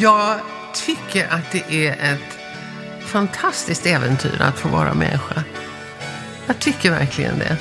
Jag 0.00 0.40
tycker 0.74 1.28
att 1.28 1.52
det 1.52 1.86
är 1.86 2.14
ett 2.14 2.38
fantastiskt 3.00 3.86
äventyr 3.86 4.42
att 4.42 4.58
få 4.58 4.68
vara 4.68 4.94
människa. 4.94 5.44
Jag 6.46 6.58
tycker 6.58 6.90
verkligen 6.90 7.38
det. 7.38 7.56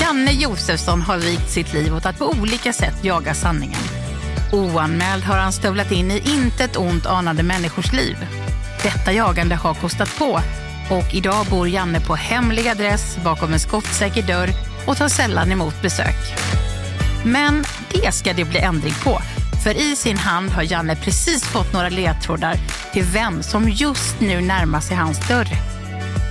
Janne 0.00 0.32
Josefsson 0.32 1.02
har 1.02 1.18
vikt 1.18 1.50
sitt 1.50 1.72
liv 1.72 1.96
åt 1.96 2.06
att 2.06 2.18
på 2.18 2.30
olika 2.40 2.72
sätt 2.72 3.04
jaga 3.04 3.34
sanningen. 3.34 3.80
Oanmäld 4.52 5.24
har 5.24 5.36
han 5.36 5.52
stövlat 5.52 5.92
in 5.92 6.10
i 6.10 6.22
intet 6.30 6.76
ont 6.76 7.06
anade 7.06 7.42
människors 7.42 7.92
liv. 7.92 8.16
Detta 8.82 9.12
jagande 9.12 9.54
har 9.54 9.74
kostat 9.74 10.18
på 10.18 10.40
och 10.90 11.14
idag 11.14 11.46
bor 11.50 11.68
Janne 11.68 12.00
på 12.00 12.14
hemlig 12.14 12.68
adress 12.68 13.16
bakom 13.24 13.52
en 13.52 13.60
skottsäker 13.60 14.22
dörr 14.22 14.48
och 14.86 14.96
tar 14.96 15.08
sällan 15.08 15.52
emot 15.52 15.82
besök. 15.82 16.16
Men 17.24 17.64
det 17.92 18.12
ska 18.12 18.32
det 18.32 18.44
bli 18.44 18.58
ändring 18.58 18.94
på. 19.04 19.18
För 19.64 19.80
i 19.80 19.96
sin 19.96 20.18
hand 20.18 20.50
har 20.50 20.62
Janne 20.62 20.96
precis 20.96 21.44
fått 21.44 21.72
några 21.72 21.88
ledtrådar 21.88 22.56
till 22.92 23.04
vem 23.04 23.42
som 23.42 23.68
just 23.68 24.20
nu 24.20 24.40
närmar 24.40 24.80
sig 24.80 24.96
hans 24.96 25.28
dörr. 25.28 25.48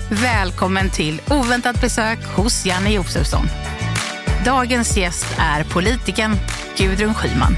Välkommen 0.10 0.90
till 0.90 1.22
oväntat 1.30 1.82
besök 1.82 2.20
hos 2.36 2.66
Janne 2.66 2.90
Josefsson. 2.90 3.48
Dagens 4.46 4.98
gäst 4.98 5.28
är 5.38 5.64
politikern 5.64 6.36
Gudrun 6.78 7.14
Schyman. 7.14 7.56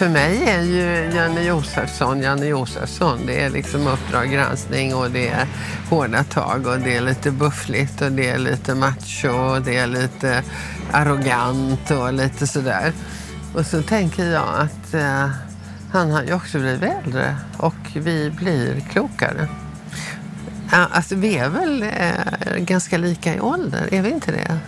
För 0.00 0.08
mig 0.08 0.44
är 0.44 0.62
ju 0.62 1.16
Janne 1.16 1.42
Josefsson 1.42 2.20
Janne 2.20 2.46
Josefsson. 2.46 3.26
Det 3.26 3.44
är 3.44 3.50
liksom 3.50 3.86
Uppdrag 3.86 4.30
granskning 4.30 4.94
och 4.94 5.10
det 5.10 5.28
är 5.28 5.46
hårda 5.90 6.24
tag 6.24 6.66
och 6.66 6.78
det 6.78 6.96
är 6.96 7.00
lite 7.00 7.30
buffligt 7.30 8.00
och 8.00 8.12
det 8.12 8.30
är 8.30 8.38
lite 8.38 8.74
macho 8.74 9.28
och 9.28 9.62
det 9.62 9.76
är 9.76 9.86
lite 9.86 10.42
arrogant 10.92 11.90
och 11.90 12.12
lite 12.12 12.46
sådär. 12.46 12.92
Och 13.54 13.66
så 13.66 13.82
tänker 13.82 14.24
jag 14.24 14.48
att 14.58 14.94
eh, 14.94 15.30
han 15.92 16.10
har 16.10 16.22
ju 16.22 16.34
också 16.34 16.58
blivit 16.58 16.92
äldre 17.04 17.36
och 17.56 17.90
vi 17.94 18.30
blir 18.30 18.80
klokare. 18.80 19.48
Alltså 20.70 21.14
vi 21.14 21.36
är 21.36 21.48
väl 21.48 21.82
eh, 21.82 22.56
ganska 22.56 22.98
lika 22.98 23.34
i 23.34 23.40
ålder, 23.40 23.94
är 23.94 24.02
vi 24.02 24.10
inte 24.10 24.32
det? 24.32 24.58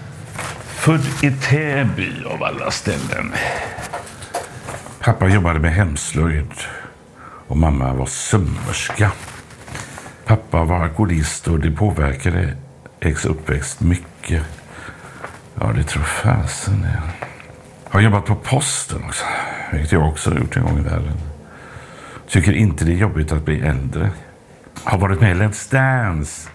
Född 0.66 1.06
i 1.22 1.30
Täby 1.30 2.24
av 2.24 2.42
alla 2.42 2.70
ställen. 2.70 3.32
Pappa 5.04 5.28
jobbade 5.28 5.60
med 5.60 5.72
hemslöjd 5.72 6.52
och 7.48 7.56
mamma 7.56 7.94
var 7.94 8.06
sömmerska. 8.06 9.12
Pappa 10.24 10.64
var 10.64 10.80
alkoholist 10.80 11.48
och 11.48 11.60
det 11.60 11.70
påverkade 11.70 12.56
X 13.00 13.24
uppväxt 13.24 13.80
mycket. 13.80 14.42
Ja, 15.60 15.72
det 15.76 15.82
tror 15.82 16.02
fasen 16.02 16.82
det. 16.82 17.02
Har 17.88 18.00
jobbat 18.00 18.24
på 18.24 18.34
posten 18.34 19.04
också, 19.04 19.24
vilket 19.72 19.92
jag 19.92 20.08
också 20.08 20.30
har 20.30 20.38
gjort 20.38 20.56
en 20.56 20.62
gång 20.62 20.78
i 20.78 20.82
världen. 20.82 21.18
Tycker 22.28 22.52
inte 22.52 22.84
det 22.84 22.92
är 22.92 22.96
jobbigt 22.96 23.32
att 23.32 23.44
bli 23.44 23.60
äldre. 23.60 24.10
Har 24.84 24.98
varit 24.98 25.20
med 25.20 25.36
i 25.36 25.40
Let's 25.40 25.72
Dance. 25.72 26.48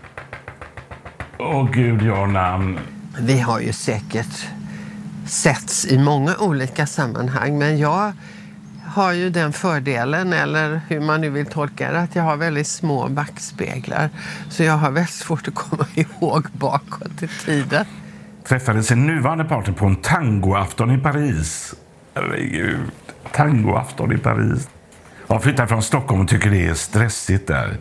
Åh 1.38 1.72
gud, 1.72 2.02
jag 2.02 2.16
har 2.16 2.28
namn. 2.28 2.80
Vi 3.20 3.40
har 3.40 3.60
ju 3.60 3.74
säkert 3.74 4.48
setts 5.26 5.86
i 5.86 5.98
många 5.98 6.36
olika 6.38 6.88
sammanhang, 6.88 7.58
men 7.58 7.78
jag 7.78 8.14
har 8.98 9.14
ju 9.14 9.30
den 9.30 9.54
fördelen, 9.54 10.34
eller 10.34 10.82
hur 10.88 11.00
man 11.00 11.22
nu 11.22 11.30
vill 11.30 11.46
tolka 11.46 11.92
det, 11.92 12.00
att 12.00 12.16
jag 12.16 12.24
har 12.24 12.38
väldigt 12.38 12.68
små 12.68 13.08
backspeglar. 13.08 14.10
Så 14.50 14.64
jag 14.64 14.74
har 14.74 14.92
väldigt 14.92 15.14
svårt 15.14 15.48
att 15.48 15.56
komma 15.56 15.86
ihåg 15.94 16.48
bakåt 16.52 17.24
i 17.24 17.28
tiden. 17.28 17.86
Träffade 18.44 18.84
sin 18.84 19.08
nuvarande 19.08 19.46
partner 19.46 19.74
på 19.74 19.86
en 19.86 19.96
tangoafton 19.96 20.92
i 20.92 20.98
Paris. 20.98 21.76
Herregud, 22.16 22.80
tangoafton 23.32 24.12
i 24.12 24.18
Paris. 24.18 24.70
Jag 25.28 25.44
flyttar 25.44 25.68
från 25.68 25.84
Stockholm 25.84 26.22
och 26.22 26.28
tycker 26.28 26.50
det 26.50 26.68
är 26.68 26.74
stressigt 26.74 27.48
där. 27.48 27.78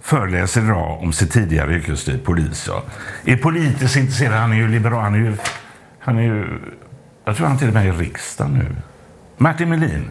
Föreläser 0.00 0.64
idag 0.64 1.02
om 1.02 1.12
sitt 1.12 1.32
tidigare 1.32 1.74
yrkesliv, 1.74 2.24
polis. 2.24 2.64
Ja. 2.68 2.82
Är 3.24 3.36
politiskt 3.36 3.96
intresserad, 3.96 4.34
han 4.34 4.52
är 4.52 4.56
ju 4.56 4.68
liberal. 4.68 5.02
Han 5.02 5.14
är 5.14 5.18
ju, 5.18 5.36
han 5.98 6.18
är 6.18 6.22
ju, 6.22 6.58
jag 7.24 7.36
tror 7.36 7.46
han 7.46 7.58
till 7.58 7.68
och 7.68 7.74
med 7.74 7.86
är 7.86 7.92
i 7.92 7.96
riksdagen 7.96 8.54
nu. 8.54 8.76
Martin 9.36 9.68
Melin. 9.68 10.10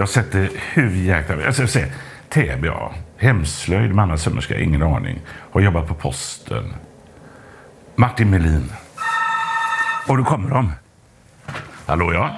Jag 0.00 0.06
har 0.06 0.10
sett 0.10 0.32
det 0.32 0.48
hur 0.72 0.90
jäkla... 0.90 1.42
Jag 1.42 1.54
ska 1.54 1.66
se. 1.66 1.86
Täby, 2.28 2.68
ja. 2.68 2.92
Hemslöjd, 3.16 3.94
mamma 3.94 4.18
sömmerska, 4.18 4.58
ingen 4.58 4.82
aning. 4.82 5.20
Har 5.52 5.60
jobbat 5.60 5.88
på 5.88 5.94
posten. 5.94 6.74
Martin 7.96 8.30
Melin. 8.30 8.72
Och 10.08 10.16
då 10.16 10.24
kommer 10.24 10.50
de. 10.50 10.72
Hallå, 11.86 12.12
ja. 12.12 12.30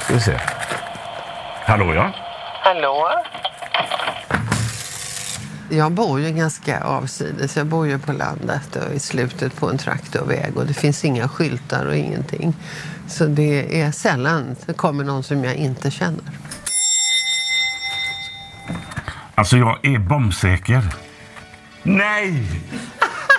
Ska 0.00 0.14
vi 0.14 0.20
se. 0.20 0.38
Hallå, 1.64 1.94
ja. 1.94 2.12
Hallå? 2.62 3.10
Jag 5.70 5.92
bor 5.92 6.20
ju 6.20 6.30
ganska 6.30 6.84
avsides. 6.84 7.56
Jag 7.56 7.66
bor 7.66 7.86
ju 7.86 7.98
på 7.98 8.12
landet 8.12 8.76
och 8.76 8.94
i 8.94 8.98
slutet 8.98 9.56
på 9.56 9.70
en 9.70 9.78
traktorväg 9.78 10.56
och 10.56 10.66
det 10.66 10.74
finns 10.74 11.04
inga 11.04 11.28
skyltar 11.28 11.86
och 11.86 11.96
ingenting. 11.96 12.54
Så 13.08 13.26
det 13.26 13.80
är 13.80 13.92
sällan 13.92 14.56
det 14.66 14.72
kommer 14.72 15.04
någon 15.04 15.22
som 15.22 15.44
jag 15.44 15.54
inte 15.54 15.90
känner. 15.90 16.24
Alltså, 19.34 19.56
jag 19.56 19.78
är 19.82 19.98
bombsäker. 19.98 20.82
Nej! 21.82 22.44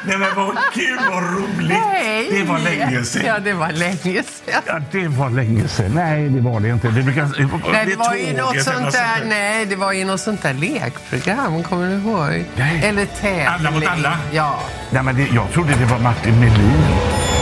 Nej 0.05 0.17
men 0.17 0.35
vad 0.35 0.57
kul, 0.73 0.99
vad 1.11 1.23
roligt! 1.23 1.69
Nej. 1.69 2.27
Det 2.31 2.43
var 2.43 2.59
länge 2.59 3.03
sedan. 3.03 3.25
Ja, 3.25 3.39
det 3.39 3.53
var 3.53 3.71
länge 3.71 4.23
sedan. 4.23 4.61
Ja, 4.67 4.79
det 4.91 5.07
var 5.07 5.29
länge 5.29 5.67
sedan. 5.67 5.91
Nej, 5.95 6.29
det 6.29 6.41
var 6.41 6.59
det 6.59 6.69
inte. 6.69 6.87
Det, 6.87 7.03
brukar, 7.03 7.29
Nej, 7.71 7.85
det 7.85 7.95
var 7.95 8.15
ju 8.15 8.37
något 8.37 8.63
sånt 8.63 8.81
något 8.81 8.93
där, 8.93 9.25
nej, 9.25 9.65
det 9.65 9.75
var 9.75 9.91
ju 9.93 10.05
något 10.05 10.19
sånt 10.19 10.43
där 10.43 10.53
lekprogram, 10.53 11.63
kommer 11.63 11.89
du 11.89 11.95
ihåg? 11.95 12.45
Nej. 12.55 12.81
Eller 12.83 13.05
tävling. 13.05 13.45
Alla 13.47 13.71
mot 13.71 13.87
alla? 13.87 14.17
Ja. 14.31 14.59
Nej, 14.91 15.03
men 15.03 15.15
det, 15.15 15.27
jag 15.35 15.51
trodde 15.51 15.75
det 15.75 15.85
var 15.85 15.99
Martin 15.99 16.39
Melin. 16.39 17.36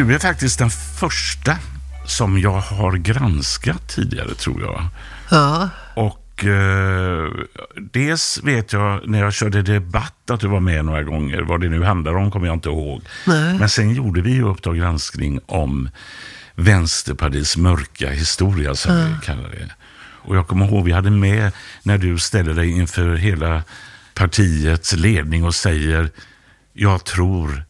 Du 0.00 0.14
är 0.14 0.18
faktiskt 0.18 0.58
den 0.58 0.70
första 0.70 1.58
som 2.06 2.38
jag 2.38 2.60
har 2.60 2.92
granskat 2.92 3.88
tidigare, 3.88 4.34
tror 4.34 4.62
jag. 4.62 4.84
Ja. 5.30 5.68
Och 5.94 6.44
eh, 6.44 7.30
dels 7.76 8.40
vet 8.44 8.72
jag 8.72 9.08
när 9.08 9.20
jag 9.20 9.32
körde 9.32 9.62
debatt 9.62 10.30
att 10.30 10.40
du 10.40 10.48
var 10.48 10.60
med 10.60 10.84
några 10.84 11.02
gånger. 11.02 11.42
Vad 11.42 11.60
det 11.60 11.68
nu 11.68 11.82
handlar 11.82 12.16
om 12.16 12.30
kommer 12.30 12.46
jag 12.46 12.56
inte 12.56 12.68
ihåg. 12.68 13.02
Nej. 13.26 13.58
Men 13.58 13.68
sen 13.68 13.94
gjorde 13.94 14.20
vi 14.20 14.32
ju 14.32 14.42
Uppdrag 14.42 14.76
granskning 14.76 15.40
om 15.46 15.88
Vänsterpartiets 16.54 17.56
mörka 17.56 18.10
historia, 18.10 18.74
som 18.74 18.96
vi 18.96 19.26
kallar 19.26 19.48
det. 19.50 19.70
Och 20.22 20.36
jag 20.36 20.48
kommer 20.48 20.66
ihåg, 20.66 20.84
vi 20.84 20.92
hade 20.92 21.10
med 21.10 21.52
när 21.82 21.98
du 21.98 22.18
ställer 22.18 22.54
dig 22.54 22.70
inför 22.70 23.16
hela 23.16 23.62
partiets 24.14 24.92
ledning 24.92 25.44
och 25.44 25.54
säger 25.54 26.10
jag 26.72 27.04
tror 27.04 27.64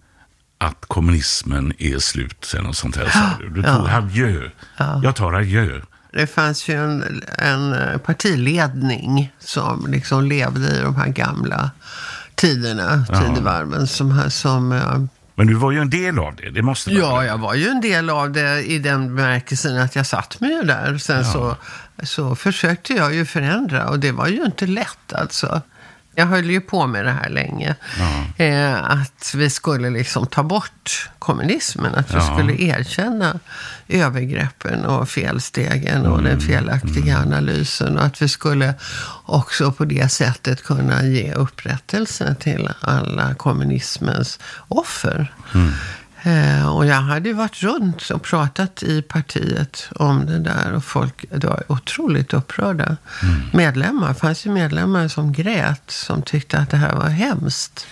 att 0.60 0.86
kommunismen 0.86 1.72
är 1.78 1.98
slut, 1.98 2.44
sen 2.44 2.66
och 2.66 2.76
sånt 2.76 2.96
här. 2.96 3.08
sa 3.08 3.44
du. 3.54 3.62
Tog 3.62 3.88
adjö. 3.88 4.50
Jag 5.02 5.16
tar 5.16 5.32
adjö. 5.32 5.80
Det 6.12 6.26
fanns 6.26 6.68
ju 6.68 6.74
en, 6.74 7.22
en 7.38 7.98
partiledning 8.00 9.32
som 9.38 9.86
liksom 9.88 10.24
levde 10.24 10.76
i 10.76 10.80
de 10.80 10.96
här 10.96 11.08
gamla 11.08 11.70
tiderna, 12.34 13.04
tidevarven. 13.06 13.86
Som, 13.86 14.30
som, 14.30 14.72
eh, 14.72 14.98
Men 15.34 15.46
du 15.46 15.54
var 15.54 15.70
ju 15.72 15.78
en 15.80 15.90
del 15.90 16.18
av 16.18 16.36
det, 16.36 16.50
det 16.50 16.62
måste 16.62 16.90
vara. 16.90 17.00
ja, 17.00 17.24
jag 17.24 17.38
var 17.38 17.54
ju 17.54 17.68
en 17.68 17.80
del 17.80 18.10
av 18.10 18.30
det 18.32 18.62
i 18.62 18.78
den 18.78 19.16
bemärkelsen 19.16 19.76
att 19.78 19.96
jag 19.96 20.06
satt 20.06 20.40
mig 20.40 20.50
ju 20.50 20.62
där. 20.62 20.98
Sen 20.98 21.24
så, 21.24 21.56
så 22.02 22.34
försökte 22.34 22.92
jag 22.92 23.14
ju 23.14 23.24
förändra 23.26 23.88
och 23.88 23.98
det 23.98 24.12
var 24.12 24.26
ju 24.28 24.44
inte 24.44 24.66
lätt 24.66 25.12
alltså. 25.12 25.62
Jag 26.14 26.26
höll 26.26 26.50
ju 26.50 26.60
på 26.60 26.86
med 26.86 27.04
det 27.04 27.10
här 27.10 27.28
länge. 27.28 27.74
Eh, 28.36 28.84
att 28.90 29.32
vi 29.36 29.50
skulle 29.50 29.90
liksom 29.90 30.26
ta 30.26 30.42
bort 30.42 31.08
kommunismen. 31.18 31.94
Att 31.94 32.10
vi 32.10 32.14
Ja. 32.14 32.34
skulle 32.36 32.62
erkänna 32.62 33.38
övergreppen 33.88 34.84
och 34.86 35.08
felstegen 35.08 36.06
och 36.06 36.18
Mm, 36.18 36.24
den 36.30 36.40
felaktiga 36.40 37.18
analysen. 37.18 37.98
Och 37.98 38.04
att 38.04 38.22
vi 38.22 38.28
skulle 38.28 38.74
också 39.26 39.72
på 39.72 39.84
det 39.84 40.08
sättet 40.12 40.62
kunna 40.64 41.04
ge 41.04 41.32
upprättelse 41.34 42.34
till 42.40 42.68
alla 42.80 43.34
kommunismens 43.34 44.38
offer. 44.68 45.34
Mm. 45.54 45.72
Eh, 46.22 46.76
och 46.76 46.86
jag 46.86 46.94
hade 46.94 47.28
ju 47.28 47.34
varit 47.34 47.62
runt 47.62 48.10
och 48.10 48.22
pratat 48.22 48.82
i 48.82 49.02
partiet 49.02 49.88
om 49.96 50.26
det 50.26 50.38
där. 50.38 50.72
Och 50.72 50.84
folk 50.84 51.24
det 51.30 51.46
var 51.46 51.62
otroligt 51.68 52.34
upprörda. 52.34 52.96
Medlemmar, 53.52 54.08
det 54.08 54.14
fanns 54.14 54.46
ju 54.46 54.50
medlemmar 54.50 55.08
som 55.08 55.32
grät. 55.32 55.82
Som 55.90 56.22
tyckte 56.22 56.58
att 56.58 56.70
det 56.70 56.76
här 56.76 56.94
var 56.94 57.08
hemskt. 57.08 57.86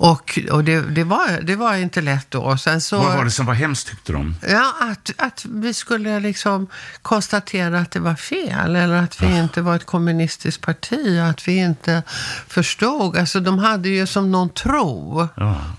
Och, 0.00 0.38
och 0.50 0.64
det, 0.64 0.80
det, 0.80 1.04
var, 1.04 1.40
det 1.42 1.56
var 1.56 1.74
inte 1.74 2.00
lätt 2.00 2.30
då. 2.30 2.56
Sen 2.56 2.80
så, 2.80 2.98
Vad 2.98 3.16
var 3.16 3.24
det 3.24 3.30
som 3.30 3.46
var 3.46 3.54
hemskt 3.54 3.88
tyckte 3.88 4.12
de? 4.12 4.34
Ja, 4.48 4.74
att, 4.80 5.10
att 5.16 5.44
vi 5.44 5.74
skulle 5.74 6.20
liksom 6.20 6.66
konstatera 7.02 7.78
att 7.78 7.90
det 7.90 8.00
var 8.00 8.14
fel. 8.14 8.76
Eller 8.76 8.96
att 8.96 9.22
vi 9.22 9.38
inte 9.38 9.62
var 9.62 9.76
ett 9.76 9.86
kommunistiskt 9.86 10.62
parti. 10.62 11.18
Att 11.30 11.48
vi 11.48 11.56
inte 11.56 12.02
förstod. 12.48 13.16
Alltså 13.16 13.40
de 13.40 13.58
hade 13.58 13.88
ju 13.88 14.06
som 14.06 14.30
någon 14.30 14.48
tro 14.48 15.28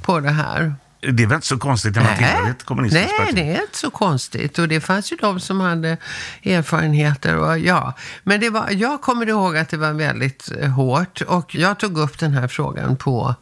på 0.01 0.19
det 0.19 0.31
här. 0.31 0.75
Det 1.01 1.23
är 1.23 1.27
väl 1.27 1.35
inte 1.35 1.47
så 1.47 1.57
konstigt 1.57 1.95
när 1.95 2.03
man 2.03 2.15
tillhör 2.17 2.49
ett 2.49 2.63
kommunistiskt 2.63 3.09
Nej, 3.17 3.25
parti? 3.27 3.35
det 3.35 3.55
är 3.57 3.61
inte 3.61 3.77
så 3.77 3.89
konstigt. 3.91 4.59
Och 4.59 4.67
det 4.67 4.81
fanns 4.81 5.11
ju 5.11 5.15
de 5.15 5.39
som 5.39 5.59
hade 5.59 5.97
erfarenheter. 6.43 7.35
Och 7.37 7.59
ja. 7.59 7.93
Men 8.23 8.39
det 8.39 8.49
var, 8.49 8.69
jag 8.71 9.01
kommer 9.01 9.29
ihåg 9.29 9.57
att 9.57 9.69
det 9.69 9.77
var 9.77 9.93
väldigt 9.93 10.51
eh, 10.59 10.69
hårt. 10.69 11.21
Och 11.21 11.55
jag 11.55 11.79
tog 11.79 11.97
upp 11.97 12.19
den 12.19 12.33
här 12.33 12.47
frågan 12.47 12.95
på 12.97 13.35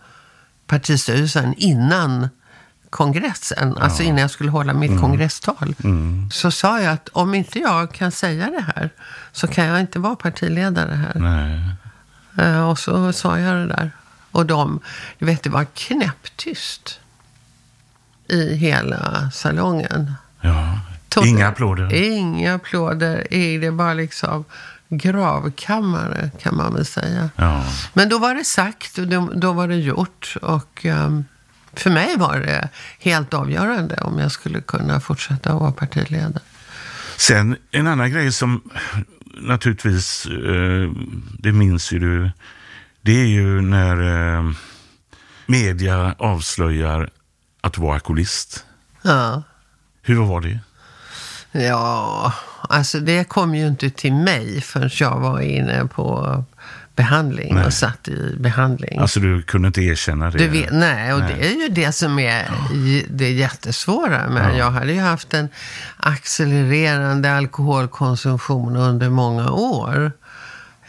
partistyrelsen 0.67 1.53
innan 1.57 2.29
kongressen. 2.89 3.77
Alltså 3.77 4.03
innan 4.03 4.17
jag 4.21 4.31
skulle 4.31 4.51
hålla 4.51 4.73
mitt 4.73 4.99
kongresstal. 5.01 5.75
Så 6.31 6.51
sa 6.51 6.81
jag 6.81 6.93
att 6.93 7.09
om 7.09 7.33
inte 7.35 7.59
jag 7.59 7.91
kan 7.91 8.11
säga 8.11 8.49
det 8.51 8.65
här 8.75 8.89
så 9.31 9.47
kan 9.47 9.65
jag 9.65 9.79
inte 9.79 9.99
vara 9.99 10.15
partiledare 10.15 10.93
här. 10.95 11.13
Nej. 11.15 11.59
Eh, 12.47 12.69
Och 12.69 12.79
så 12.79 13.13
sa 13.13 13.39
jag 13.39 13.55
det 13.55 13.67
där. 13.67 13.91
Och 14.31 14.45
de, 14.45 14.79
du 15.19 15.25
vet, 15.25 15.43
det 15.43 15.49
var 15.49 15.65
knäpptyst 15.73 16.99
i 18.29 18.55
hela 18.55 19.31
salongen. 19.33 20.13
Ja. 20.41 20.79
Inga 21.25 21.47
applåder. 21.47 21.93
Inga 21.93 22.53
applåder. 22.55 23.33
i- 23.33 23.57
Det 23.57 23.69
var 23.71 23.95
liksom 23.95 24.45
gravkammare, 24.89 26.31
kan 26.41 26.55
man 26.55 26.73
väl 26.73 26.85
säga. 26.85 27.29
Ja. 27.35 27.63
Men 27.93 28.09
då 28.09 28.17
var 28.19 28.35
det 28.35 28.43
sagt 28.45 28.97
och 28.97 29.07
då, 29.07 29.29
då 29.35 29.53
var 29.53 29.67
det 29.67 29.75
gjort. 29.75 30.35
Och 30.41 30.85
ehm, 30.85 31.25
för 31.73 31.89
mig 31.89 32.15
var 32.17 32.39
det 32.39 32.69
helt 32.99 33.33
avgörande 33.33 33.95
om 34.01 34.19
jag 34.19 34.31
skulle 34.31 34.61
kunna 34.61 34.99
fortsätta 34.99 35.53
vara 35.55 35.71
partiledare. 35.71 36.39
Sen 37.17 37.55
en 37.71 37.87
annan 37.87 38.11
grej 38.11 38.31
som 38.31 38.61
naturligtvis, 39.41 40.25
eh, 40.25 40.91
det 41.39 41.51
minns 41.51 41.91
ju 41.91 41.99
du, 41.99 42.31
det 43.01 43.21
är 43.21 43.25
ju 43.27 43.61
när 43.61 43.95
eh, 44.37 44.51
media 45.45 46.15
avslöjar 46.17 47.09
att 47.61 47.73
du 47.73 47.81
var 47.81 47.93
alkoholist. 47.93 48.65
Ja. 49.01 49.43
Hur 50.01 50.25
var 50.25 50.41
det? 50.41 50.59
Ja, 51.51 52.33
alltså 52.61 52.99
det 52.99 53.23
kom 53.23 53.55
ju 53.55 53.67
inte 53.67 53.89
till 53.89 54.13
mig 54.13 54.61
förrän 54.61 54.89
jag 54.93 55.19
var 55.19 55.39
inne 55.39 55.85
på 55.85 56.43
behandling 56.95 57.55
Nej. 57.55 57.65
och 57.65 57.73
satt 57.73 58.07
i 58.07 58.35
behandling. 58.39 58.99
Alltså 58.99 59.19
du 59.19 59.41
kunde 59.41 59.67
inte 59.67 59.81
erkänna 59.81 60.31
det? 60.31 60.47
Vet, 60.47 60.71
nej, 60.71 61.13
och 61.13 61.19
Nej. 61.19 61.35
det 61.35 61.47
är 61.47 61.61
ju 61.61 61.67
det 61.69 61.91
som 61.91 62.19
är 62.19 62.51
det 63.09 63.31
jättesvåra. 63.31 64.29
Men 64.29 64.57
jag 64.57 64.71
hade 64.71 64.93
ju 64.93 64.99
haft 64.99 65.33
en 65.33 65.49
accelererande 65.97 67.37
alkoholkonsumtion 67.37 68.75
under 68.75 69.09
många 69.09 69.51
år. 69.51 70.11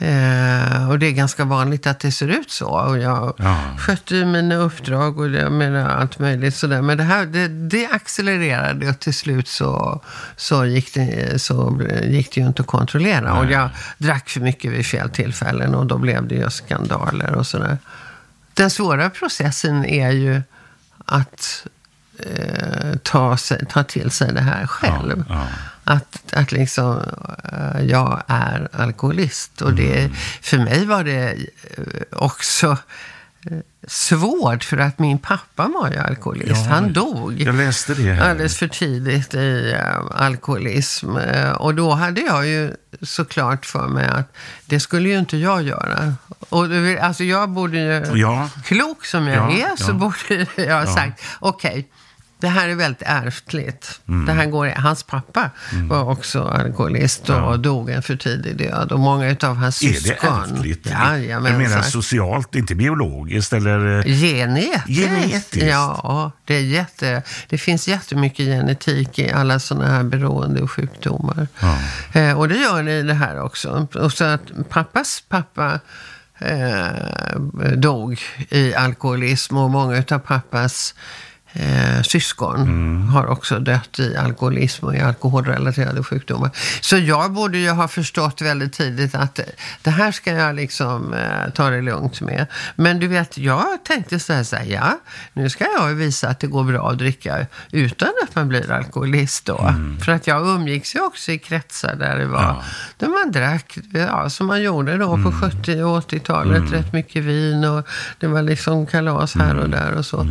Eh, 0.02 0.88
och 0.90 0.98
det 0.98 1.06
är 1.06 1.10
ganska 1.12 1.44
vanligt 1.44 1.86
att 1.86 2.00
det 2.00 2.12
ser 2.12 2.28
ut 2.28 2.50
så. 2.50 2.66
Och 2.68 2.98
jag 2.98 3.34
Ja. 3.38 3.56
skötte 3.78 4.16
ju 4.16 4.24
mina 4.24 4.54
uppdrag 4.54 5.18
och 5.18 5.30
det, 5.30 5.50
med 5.50 5.86
allt 5.86 6.18
möjligt 6.18 6.56
sådär. 6.56 6.82
Men 6.82 6.98
det 6.98 7.04
här, 7.04 7.26
det, 7.26 7.48
det 7.48 7.86
accelererade 7.86 8.88
och 8.88 8.98
till 8.98 9.14
slut 9.14 9.48
så, 9.48 10.02
så, 10.36 10.64
gick 10.64 10.94
det, 10.94 11.42
så 11.42 11.80
gick 12.02 12.34
det 12.34 12.40
ju 12.40 12.46
inte 12.46 12.62
att 12.62 12.68
kontrollera. 12.68 13.34
Och 13.38 13.50
jag 13.50 13.70
drack 13.98 14.28
för 14.28 14.40
mycket 14.40 14.72
vid 14.72 14.86
fel 14.86 15.10
tillfällen 15.10 15.74
och 15.74 15.86
då 15.86 15.98
blev 15.98 16.28
det 16.28 16.34
ju 16.34 16.50
skandaler 16.50 17.34
och 17.34 17.46
sådär. 17.46 17.78
Den 18.54 18.70
svåra 18.70 19.10
processen 19.10 19.84
är 19.84 20.10
ju 20.10 20.42
att 21.04 21.66
eh, 22.18 22.96
ta, 23.02 23.36
sig, 23.36 23.66
ta 23.68 23.82
till 23.82 24.10
sig 24.10 24.32
det 24.32 24.40
här 24.40 24.66
själv. 24.66 25.24
Ja, 25.28 25.34
ja. 25.34 25.46
Att, 25.84 26.18
att 26.32 26.52
liksom, 26.52 26.98
eh, 27.52 27.82
jag 27.84 28.22
är 28.26 28.68
alkoholist. 28.72 29.62
Och 29.62 29.72
det, 29.74 29.98
Mm. 30.00 30.12
för 30.42 30.58
mig 30.58 30.86
var 30.86 31.04
det 31.04 31.30
eh, 31.30 31.84
också 32.12 32.76
eh, 33.50 33.58
svårt 33.86 34.64
för 34.64 34.76
att 34.78 34.98
min 34.98 35.18
pappa 35.18 35.68
var 35.68 35.90
ju 35.90 35.96
alkoholist. 35.98 36.62
Ja, 36.66 36.70
Han 36.74 36.92
dog. 36.92 37.40
Jag 37.40 37.54
läste 37.54 37.94
det 37.94 38.12
här. 38.12 38.30
Alldeles 38.30 38.58
för 38.58 38.68
tidigt 38.68 39.34
i 39.34 39.76
alkoholism. 40.14 41.16
Och 41.58 41.74
då 41.74 41.90
hade 41.94 42.20
jag 42.20 42.46
ju 42.46 42.72
såklart 43.02 43.66
för 43.66 43.88
mig 43.88 44.06
att 44.06 44.32
det 44.66 44.80
skulle 44.80 45.08
ju 45.08 45.18
inte 45.18 45.36
jag 45.36 45.62
göra. 45.62 46.14
Och 46.48 46.64
alltså 47.00 47.24
jag 47.24 47.48
borde 47.50 47.78
ju, 47.78 48.18
Ja. 48.18 48.48
klok 48.64 49.04
som 49.04 49.26
jag 49.26 49.52
Ja, 49.52 49.66
är, 49.72 49.76
så 49.76 49.92
borde 49.92 50.46
jag 50.62 50.86
ha 50.86 50.94
sagt, 50.94 51.22
okej. 51.40 51.88
Det 52.40 52.48
här 52.48 52.68
är 52.68 52.74
väldigt 52.74 53.02
ärftligt. 53.06 54.00
Mm. 54.08 54.26
Det 54.26 54.32
här 54.32 54.46
går, 54.46 54.66
hans 54.76 55.02
pappa 55.02 55.50
var 55.88 56.10
också 56.10 56.42
alkoholist 56.44 57.28
och 57.30 57.60
dog 57.60 57.90
en 57.90 58.02
för 58.02 58.16
tidig 58.16 58.56
död. 58.56 58.92
Och 58.92 59.00
många 59.00 59.36
av 59.42 59.56
hans 59.56 59.82
Är 59.82 59.88
det 59.88 59.94
syskon. 59.94 60.30
ärftligt? 60.54 60.86
Jajamensan. 60.90 61.60
jag 61.60 61.70
menar 61.70 61.82
socialt, 61.82 62.54
inte 62.54 62.74
biologiskt 62.74 63.52
eller... 63.52 63.98
eh, 63.98 64.04
Genetiskt. 64.04 64.86
Genetiskt? 64.88 65.56
Ja, 65.56 66.32
det, 66.44 66.54
är 66.54 66.60
jätte, 66.60 67.22
det 67.48 67.58
finns 67.58 67.88
jättemycket 67.88 68.46
genetik 68.46 69.18
i 69.18 69.30
alla 69.30 69.58
sådana 69.58 69.88
här 69.88 70.02
beroende 70.02 70.62
och 70.62 70.70
sjukdomar. 70.70 71.48
Eh, 72.12 72.38
och 72.38 72.48
det 72.48 72.56
gör 72.56 72.82
det 72.82 72.92
i 72.98 73.02
det 73.02 73.14
här 73.14 73.40
också. 73.42 73.86
Och 73.94 74.12
så 74.12 74.24
att 74.24 74.40
pappas 74.68 75.22
pappa 75.28 75.80
eh, 76.38 77.36
dog 77.76 78.20
i 78.48 78.74
alkoholism 78.74 79.56
och 79.56 79.70
många 79.70 80.04
av 80.10 80.18
pappas 80.18 80.94
eh, 81.52 82.02
syskon 82.02 83.02
har 83.08 83.26
också 83.26 83.58
dött 83.58 83.98
i 83.98 84.16
alkoholism 84.16 84.84
och 84.86 84.94
i 84.94 85.00
alkoholrelaterade 85.00 86.02
sjukdomar. 86.04 86.50
Så 86.80 86.96
jag 86.96 87.32
borde 87.32 87.58
ju 87.58 87.70
ha 87.70 87.88
förstått 87.88 88.40
väldigt 88.40 88.72
tidigt 88.72 89.14
att 89.14 89.40
det 89.82 89.90
här 89.90 90.12
ska 90.12 90.32
jag 90.32 90.54
liksom 90.56 91.14
eh, 91.14 91.50
ta 91.54 91.70
det 91.70 91.80
lugnt 91.82 92.20
med. 92.20 92.46
Men 92.76 92.98
du 93.00 93.06
vet, 93.08 93.38
jag 93.38 93.84
tänkte 93.84 94.18
så 94.20 94.32
här, 94.32 94.44
så 94.44 94.56
här, 94.56 94.64
ja, 94.64 94.98
nu 95.32 95.50
ska 95.50 95.64
jag 95.78 95.86
visa 95.94 96.28
att 96.28 96.40
det 96.40 96.46
går 96.46 96.64
bra 96.64 96.90
att 96.90 96.98
dricka 96.98 97.46
utan 97.72 98.08
att 98.22 98.34
man 98.34 98.48
blir 98.48 98.72
alkoholist 98.72 99.44
då. 99.44 99.74
För 100.04 100.12
att 100.12 100.26
jag 100.26 100.46
umgicks 100.46 100.94
ju 100.96 101.00
också 101.00 101.32
i 101.32 101.38
kretsar 101.38 101.94
där 101.96 102.18
det 102.18 102.26
var, 102.26 102.40
Ja. 102.42 102.62
där 102.98 103.08
man 103.08 103.32
drack, 103.32 103.78
ja, 103.92 104.30
som 104.30 104.46
man 104.46 104.62
gjorde 104.62 104.96
då 104.96 105.16
på 105.24 105.32
70 105.32 105.82
och 105.82 106.00
80-talet, 106.12 106.72
rätt 106.72 106.92
mycket 106.92 107.24
vin 107.24 107.64
och 107.64 107.86
det 108.20 108.26
var 108.26 108.42
liksom 108.42 108.86
kalas 108.86 109.34
här 109.34 109.56
och 109.56 109.70
där 109.70 109.92
och 109.94 110.06
så. 110.06 110.26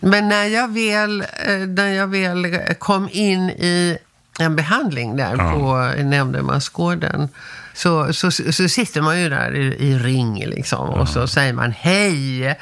Men 0.00 0.28
när 0.28 0.44
jag 0.44 0.68
väl, 0.74 1.20
eh, 1.20 1.58
när 1.68 1.88
jag 1.88 2.06
väl 2.06 2.56
kom 2.78 3.08
in 3.12 3.50
i 3.50 3.98
en 4.40 4.56
behandling 4.56 5.16
där 5.16 5.34
Ja. 5.38 5.52
på 5.52 6.02
nämndemansgården 6.02 7.28
så, 7.74 8.12
så, 8.12 8.30
så 8.30 8.68
sitter 8.68 9.00
man 9.00 9.20
ju 9.20 9.28
där 9.28 9.54
i, 9.56 9.64
i 9.88 9.98
ring 9.98 10.44
liksom 10.46 10.88
och 10.88 11.08
så 11.08 11.26
säger 11.26 11.52
man 11.52 11.72
hej. 11.72 12.56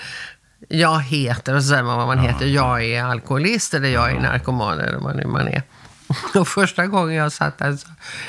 Jag 0.69 1.01
heter, 1.03 1.55
och 1.55 1.63
så 1.63 1.69
säger 1.69 1.83
man 1.83 1.97
vad 1.97 2.07
man 2.07 2.19
heter. 2.19 2.47
Jag 2.47 2.85
är 2.85 3.05
alkoholist 3.05 3.75
eller 3.75 3.89
jag 3.89 4.11
är 4.11 4.21
narkoman 4.21 4.81
eller 4.81 4.99
vad 4.99 5.17
nu 5.17 5.27
man 5.27 5.49
är. 5.49 5.63
Och 6.35 6.49
första 6.49 6.87
gången 6.87 7.15
jag 7.17 7.33
satt 7.33 7.59
där, 7.59 7.77
så, 7.77 7.89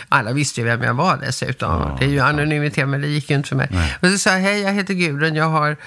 alla 0.09 0.31
visste 0.31 0.61
ju 0.61 0.67
vem 0.67 0.83
jag 0.83 0.93
var 0.93 1.17
dessutom. 1.17 1.97
Det 1.99 2.05
är 2.05 2.09
ju 2.09 2.19
anonymitet, 2.19 2.87
men 2.89 3.01
det 3.01 3.07
gick 3.07 3.29
ju 3.29 3.35
inte 3.35 3.49
för 3.49 3.55
mig. 3.55 3.69
Och 4.01 4.07
så 4.07 4.17
sa 4.17 4.29
jag, 4.29 4.39
hej 4.39 4.61
jag 4.61 4.73
heter 4.73 4.93
Gudrun, 4.93 5.35
jag 5.35 5.49
har, 5.49 5.77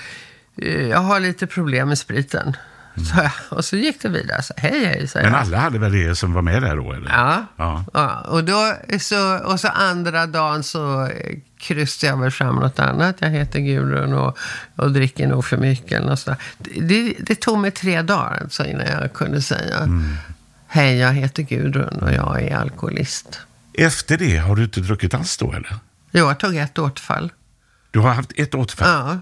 eh, 0.62 0.88
jag 0.88 0.98
har 0.98 1.20
lite 1.20 1.46
problem 1.46 1.88
med 1.88 1.98
spriten. 1.98 2.56
Så 2.96 3.54
och 3.56 3.64
så 3.64 3.76
gick 3.76 4.02
det 4.02 4.08
vidare. 4.08 4.42
Så, 4.42 4.54
hej 4.56 4.84
hej, 4.84 5.08
jag. 5.14 5.22
Men 5.22 5.34
alla 5.34 5.58
hade 5.58 5.78
väl 5.78 5.92
det 5.92 6.16
som 6.16 6.32
var 6.32 6.42
med 6.42 6.62
där 6.62 6.76
då? 6.76 6.92
Eller? 6.92 7.10
Ja. 7.10 7.46
Ja. 7.56 7.84
ja. 7.92 8.20
Och, 8.20 8.44
då, 8.44 8.74
så, 9.00 9.38
och 9.38 9.60
så 9.60 9.68
andra 9.68 10.26
dagen 10.26 10.62
så 10.62 11.06
eh, 11.06 11.38
kryssade 11.58 12.12
jag 12.12 12.20
väl 12.20 12.30
fram 12.30 12.56
något 12.56 12.78
annat. 12.78 13.16
Jag 13.18 13.30
heter 13.30 13.60
Gudrun 13.60 14.12
och, 14.12 14.38
och 14.76 14.92
dricker 14.92 15.26
nog 15.26 15.44
för 15.44 15.56
mycket. 15.56 15.92
Eller 15.92 16.06
något 16.10 16.28
det, 16.58 17.14
det 17.18 17.34
tog 17.34 17.58
mig 17.58 17.70
tre 17.70 18.02
dagar 18.02 18.38
alltså 18.42 18.64
innan 18.64 18.86
jag 18.86 19.12
kunde 19.12 19.42
säga 19.42 19.78
Mm. 19.78 20.16
Hej, 20.66 20.96
jag 20.96 21.12
heter 21.12 21.42
Gudrun 21.42 21.98
och 22.02 22.12
jag 22.12 22.42
är 22.42 22.56
alkoholist. 22.56 23.40
Efter 23.74 24.18
det 24.18 24.36
har 24.36 24.56
du 24.56 24.64
inte 24.64 24.80
druckit 24.80 25.14
alls 25.14 25.36
då 25.36 25.52
eller? 25.52 25.76
Jo, 26.10 26.26
jag 26.26 26.38
tog 26.38 26.56
ett 26.56 26.78
återfall. 26.78 27.32
Du 27.90 27.98
har 27.98 28.14
haft 28.14 28.32
ett 28.36 28.54
återfall? 28.54 28.88
Ja, 28.88 29.20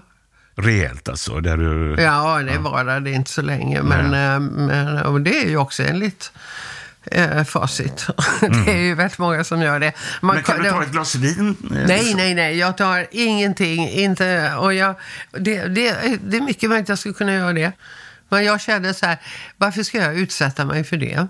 Rejält 0.61 1.09
alltså? 1.09 1.39
Där 1.39 1.57
du... 1.57 2.01
ja 2.01 2.41
det 2.43 2.57
var 2.57 2.99
det 2.99 3.11
inte 3.11 3.31
så 3.31 3.41
länge. 3.41 3.81
Men, 3.83 4.05
eh, 4.05 4.39
men, 4.39 4.97
och 5.05 5.21
det 5.21 5.43
är 5.43 5.49
ju 5.49 5.57
också 5.57 5.83
enligt 5.83 6.31
eh, 7.05 7.43
facit. 7.43 8.07
det 8.65 8.71
är 8.71 8.81
ju 8.81 8.95
väldigt 8.95 9.17
många 9.17 9.43
som 9.43 9.61
gör 9.61 9.79
det. 9.79 9.93
Man, 10.21 10.35
Men 10.35 10.43
kan 10.43 10.63
du 10.63 10.69
ta 10.69 10.83
ett 10.83 10.91
glas 10.91 11.15
vin? 11.15 11.55
Nej, 11.87 12.13
nej, 12.15 12.35
nej. 12.35 12.57
Jag 12.57 12.77
tar 12.77 13.07
ingenting. 13.11 13.89
Inte, 13.89 14.53
och 14.57 14.73
jag, 14.73 14.95
det, 15.31 15.67
det, 15.67 16.17
det 16.23 16.37
är 16.37 16.41
mycket 16.41 16.69
möjligt 16.69 16.85
att 16.85 16.89
jag 16.89 16.99
skulle 16.99 17.13
kunna 17.13 17.33
göra 17.33 17.53
det. 17.53 17.71
Men 18.29 18.45
jag 18.45 18.61
kände 18.61 18.93
så 18.93 19.05
här, 19.05 19.17
varför 19.57 19.83
ska 19.83 19.97
jag 19.97 20.15
utsätta 20.15 20.65
mig 20.65 20.83
för 20.83 20.97
det? 20.97 21.27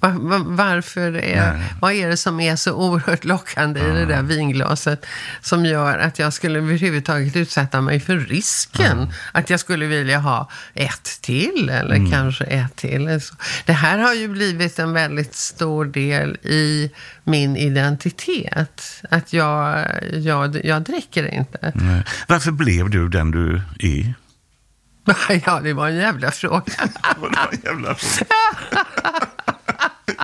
Var, 0.00 0.10
var, 0.10 0.38
varför 0.38 1.16
är, 1.16 1.64
vad 1.80 1.92
är 1.92 2.08
det 2.08 2.16
som 2.16 2.40
är 2.40 2.56
så 2.56 2.72
oerhört 2.72 3.24
lockande 3.24 3.80
i 3.80 3.92
det 3.92 4.06
där 4.06 4.22
vinglaset 4.22 5.06
som 5.40 5.64
gör 5.64 5.98
att 5.98 6.18
jag 6.18 6.32
skulle 6.32 6.58
överhuvudtaget 6.58 7.36
utsätta 7.36 7.80
mig 7.80 8.00
för 8.00 8.16
risken 8.16 9.12
att 9.32 9.50
jag 9.50 9.60
skulle 9.60 9.86
vilja 9.86 10.18
ha 10.18 10.50
ett 10.74 11.18
till 11.20 11.68
eller 11.72 12.10
kanske 12.12 12.44
ett 12.44 12.76
till. 12.76 13.20
Det 13.64 13.72
här 13.72 13.98
har 13.98 14.14
ju 14.14 14.28
blivit 14.28 14.78
en 14.78 14.92
väldigt 14.92 15.34
stor 15.34 15.84
del 15.84 16.36
i 16.42 16.90
min 17.24 17.56
identitet. 17.56 19.02
Att 19.10 19.32
jag, 19.32 19.86
jag, 20.12 20.64
jag 20.64 20.82
dricker 20.82 21.34
inte. 21.34 21.72
Nej. 21.74 22.04
Varför 22.28 22.50
blev 22.50 22.90
du 22.90 23.08
den 23.08 23.30
du 23.30 23.62
är? 23.78 24.14
Ja, 25.46 25.60
det 25.60 25.72
var 25.72 25.88
en 25.88 25.96
jävla 25.96 26.30
fråga. 26.30 26.62
Det 27.14 27.20
var 27.20 27.48
en 27.52 27.60
jävla 27.64 27.94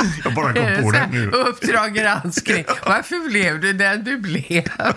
Jag 0.25 0.35
bara 0.35 0.53
kom 0.53 0.83
på 0.85 0.91
det 0.91 1.09
nu. 1.13 1.31
Uppdrag 1.31 1.95
granskning. 1.95 2.65
Varför 2.87 3.29
blev 3.31 3.61
du 3.61 3.73
den 3.73 4.05
du 4.05 4.19
blev? 4.19 4.65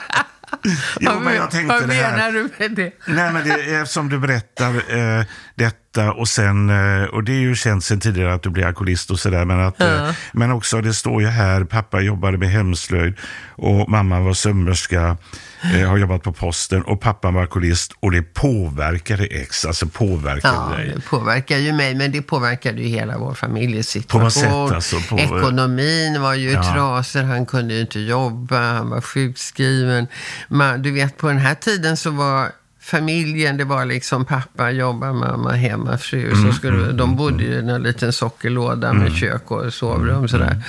Jo, 1.00 1.12
men 1.24 1.36
jag 1.36 1.52
tänkte 1.52 1.74
Vad 1.80 1.90
det 1.90 1.94
här. 1.94 2.12
menar 2.12 2.32
du 2.32 2.50
med 2.60 2.72
det? 2.72 2.92
Nej, 3.08 3.34
men 3.34 3.48
det 3.48 3.76
är 3.76 3.86
som 3.86 4.10
du 4.10 4.20
berättar 4.20 4.98
eh, 4.98 5.26
detta 5.56 6.12
och 6.14 6.28
sen, 6.28 6.70
eh, 6.70 7.04
och 7.04 7.24
det 7.24 7.32
är 7.32 7.40
ju 7.40 7.56
känt 7.56 7.84
sedan 7.84 8.00
tidigare 8.00 8.34
att 8.34 8.44
du 8.44 8.50
blir 8.50 8.66
alkoholist 8.66 9.12
och 9.12 9.20
sådär, 9.20 9.46
men, 9.46 9.60
att, 9.60 9.82
eh, 9.82 10.12
men 10.32 10.52
också 10.52 10.82
det 10.82 10.94
står 10.94 11.22
ju 11.22 11.28
här, 11.28 11.64
pappa 11.64 12.02
jobbade 12.02 12.38
med 12.38 12.50
hemslöjd 12.50 13.14
och 13.56 13.90
mamma 13.90 14.20
var 14.20 14.34
sömmerska, 14.34 15.18
eh, 15.64 15.90
har 15.90 15.98
jobbat 15.98 16.24
på 16.24 16.34
posten 16.34 16.82
och 16.82 17.02
pappa 17.02 17.32
var 17.32 17.42
alkoholist 17.42 17.92
och 18.00 18.12
det 18.12 18.22
påverkade 18.22 19.26
ex, 19.26 19.66
alltså 19.66 19.88
påverkade 19.88 20.56
Ja, 20.72 20.78
dig. 20.78 20.92
det 20.96 21.02
påverkar 21.02 21.58
ju 21.58 21.74
mig, 21.74 21.96
men 21.96 22.12
det 22.12 22.22
påverkade 22.22 22.82
ju 22.82 22.88
hela 22.88 23.18
vår 23.18 23.34
familjesituation. 23.34 24.20
På 24.20 24.24
vad 24.24 24.34
sätt 24.34 24.76
alltså? 24.76 25.00
På- 25.10 25.20
Ekonomin 25.20 26.22
var 26.22 26.34
ju 26.34 26.52
Ja. 26.52 26.74
trasig, 26.74 27.20
han 27.22 27.46
kunde 27.46 27.74
ju 27.74 27.82
inte 27.82 28.00
jobba, 28.00 28.60
han 28.74 28.90
var 28.90 29.02
sjukskriven. 29.02 30.08
Man, 30.50 30.82
du 30.82 30.92
vet, 30.92 31.18
på 31.18 31.28
den 31.28 31.38
här 31.38 31.56
tiden 31.56 31.98
så 31.98 32.10
var 32.12 32.52
familjen, 32.82 33.58
det 33.58 33.64
var 33.64 33.86
liksom 33.86 34.26
pappa, 34.26 34.72
jobba, 34.72 35.14
mamma, 35.14 35.52
hemma, 35.52 35.98
fru. 35.98 36.32
Mm, 36.32 36.52
så 36.52 36.58
skulle, 36.58 36.92
de 36.92 37.16
bodde 37.16 37.44
ju 37.44 37.50
i 37.54 37.58
en 37.58 37.84
liten 37.84 38.14
sockerlåda 38.14 38.94
med 38.94 39.14
kök 39.16 39.52
och 39.52 39.74
sovrum 39.74 40.28
sådär. 40.28 40.64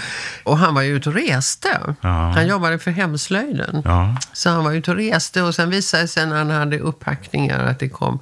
Och 0.44 0.58
han 0.58 0.74
var 0.74 0.82
ju 0.82 0.96
ute 0.96 1.08
och 1.08 1.14
reste. 1.14 1.68
Mm, 1.68 1.94
Ja. 2.00 2.32
Han 2.34 2.46
jobbade 2.46 2.78
för 2.78 2.90
hemslöjden. 2.90 3.82
Ja. 3.84 4.16
Så 4.32 4.50
han 4.50 4.64
var 4.64 4.72
ute 4.72 4.90
och 4.90 4.96
reste 4.96 5.42
och 5.42 5.54
sen 5.54 5.70
visade 5.70 6.02
det 6.02 6.08
sig 6.08 6.26
när 6.26 6.36
han 6.36 6.50
hade 6.50 6.78
upphackningar 6.78 7.66
att 7.66 7.78
det 7.78 7.88
kom 7.88 8.18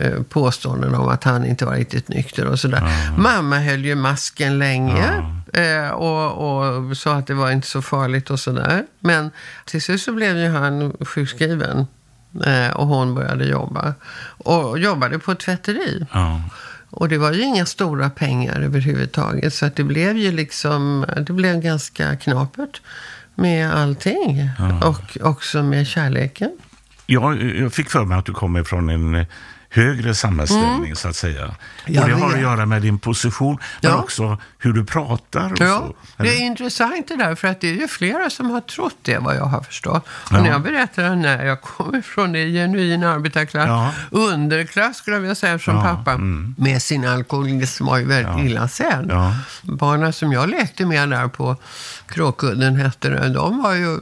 eh, 0.00 0.22
påståenden 0.22 0.94
om 0.94 1.08
att 1.08 1.24
han 1.24 1.44
inte 1.44 1.64
var 1.66 1.74
riktigt 1.74 2.08
nykter 2.08 2.46
och 2.46 2.58
sådär. 2.60 2.82
Mamma 3.18 3.58
höll 3.58 3.84
ju 3.84 3.94
masken 3.94 4.58
länge 4.58 5.08
eh, 5.52 5.90
och, 5.90 6.88
och 6.88 6.96
sa 6.96 7.14
att 7.14 7.26
det 7.26 7.34
var 7.34 7.50
inte 7.50 7.66
så 7.68 7.82
farligt 7.82 8.30
och 8.30 8.40
sådär. 8.40 8.84
Men 9.00 9.30
till 9.66 9.82
slut 9.82 10.00
så 10.02 10.12
blev 10.12 10.36
ju 10.36 10.48
han 10.48 10.92
sjukskriven 11.00 11.86
och 12.74 12.86
hon 12.86 13.14
började 13.14 13.44
jobba. 13.44 13.94
Och 14.44 14.78
jobbade 14.78 15.18
på 15.18 15.32
ett 15.32 15.38
tvätteri. 15.38 16.06
Ja. 16.12 16.42
Och 16.90 17.08
det 17.08 17.18
var 17.18 17.32
ju 17.32 17.42
inga 17.42 17.66
stora 17.66 18.10
pengar 18.10 18.60
överhuvudtaget. 18.60 19.54
Så 19.54 19.66
att 19.66 19.76
det 19.76 19.84
blev 19.84 20.16
ju 20.16 20.32
liksom, 20.32 21.06
det 21.26 21.32
blev 21.32 21.60
ganska 21.60 22.16
knapert 22.16 22.80
med 23.34 23.74
allting. 23.74 24.50
Och 24.82 25.18
också 25.20 25.62
med 25.62 25.86
kärleken. 25.86 26.50
Jag, 27.06 27.42
jag 27.42 27.72
fick 27.72 27.90
för 27.90 28.04
mig 28.04 28.18
att 28.18 28.26
du 28.26 28.32
kommer 28.32 28.64
från 28.64 28.88
en 28.88 29.14
eh, 29.14 29.26
högre 29.72 30.14
samhällsställning, 30.14 30.96
så 30.96 31.08
att 31.08 31.16
säga. 31.16 31.42
Mm. 31.42 31.54
Jag 31.86 32.02
och 32.04 32.08
det 32.10 32.14
har 32.14 32.32
att 32.34 32.40
göra 32.40 32.66
med 32.66 32.82
din 32.82 32.98
position, 32.98 33.58
men 33.82 33.90
Ja. 33.90 33.96
också 33.96 34.38
hur 34.58 34.72
du 34.72 34.84
pratar. 34.84 35.52
Och 35.52 35.60
Ja, 35.60 35.92
så, 36.16 36.22
det 36.22 36.28
är 36.28 36.40
intressant 36.40 37.08
det 37.08 37.16
där, 37.16 37.34
för 37.34 37.48
att 37.48 37.60
det 37.60 37.68
är 37.68 37.74
ju 37.74 37.88
flera 37.88 38.30
som 38.30 38.50
har 38.50 38.60
trott 38.60 38.96
det, 39.02 39.18
vad 39.18 39.36
jag 39.36 39.44
har 39.44 39.60
förstått. 39.62 40.06
Och 40.06 40.32
Ja. 40.36 40.42
när 40.42 40.50
jag 40.50 40.62
berättar 40.62 41.04
att 41.04 41.18
när 41.18 41.44
jag 41.44 41.60
kommer 41.62 42.00
från 42.02 42.32
det 42.32 42.52
genuin 42.52 43.04
arbetarklass, 43.04 43.66
Ja. 43.66 43.92
underklass 44.10 44.96
skulle 44.96 45.16
jag 45.16 45.20
vilja 45.20 45.34
säga, 45.34 45.58
Ja, 45.66 45.72
pappa, 45.82 46.16
med 46.56 46.82
sin 46.82 47.04
alkoholism 47.08 47.84
var 47.86 47.98
ju 47.98 48.04
väldigt 48.04 48.44
illa 48.44 48.68
sedd. 48.68 49.06
Ja. 49.10 49.34
Barnen 49.62 50.12
som 50.12 50.32
jag 50.32 50.48
lekte 50.50 50.86
med 50.86 51.08
där 51.10 51.28
på 51.28 51.56
Kråkudden 52.06 52.76
hette 52.76 53.08
det, 53.08 53.28
de 53.28 53.62
var 53.62 53.74
ju 53.74 53.98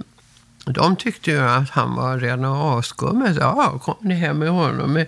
de 0.72 0.96
tyckte 0.96 1.30
ju 1.30 1.40
att 1.40 1.70
han 1.70 1.94
var 1.94 2.18
rena 2.18 2.50
avskummet. 2.50 3.36
Ja, 3.40 3.78
kom 3.78 3.94
ni 4.00 4.14
hem 4.14 4.38
med 4.38 4.48
honom 4.50 4.98
i, 4.98 5.06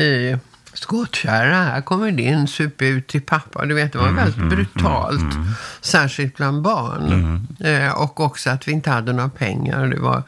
i 0.00 0.36
skottkärra. 0.74 1.56
Här 1.56 1.80
kommer 1.80 2.10
din 2.10 2.48
sup 2.48 2.82
ut 2.82 3.06
till 3.06 3.22
pappa. 3.22 3.66
Du 3.66 3.74
vet, 3.74 3.92
det 3.92 3.98
var 3.98 4.12
väldigt 4.12 4.50
brutalt. 4.50 5.34
Särskilt 5.80 6.36
bland 6.36 6.62
barn. 6.62 7.46
Eh, 7.60 7.90
och 7.90 8.20
också 8.20 8.50
att 8.50 8.68
vi 8.68 8.72
inte 8.72 8.90
hade 8.90 9.12
några 9.12 9.28
pengar. 9.28 9.86
Det 9.86 10.00
var... 10.00 10.22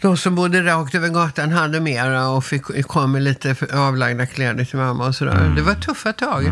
De 0.00 0.16
som 0.16 0.34
bodde 0.34 0.62
rakt 0.62 0.94
över 0.94 1.08
gatan 1.08 1.52
hade 1.52 1.80
mera 1.80 2.28
och 2.28 2.44
fick, 2.44 2.86
kom 2.86 3.12
med 3.12 3.22
lite 3.22 3.56
avlagda 3.72 4.26
kläder 4.26 4.64
till 4.64 4.78
mamma 4.78 5.06
och 5.06 5.14
sådär. 5.14 5.52
Det 5.56 5.62
var 5.62 5.74
tuffa 5.74 6.12
tag. 6.12 6.44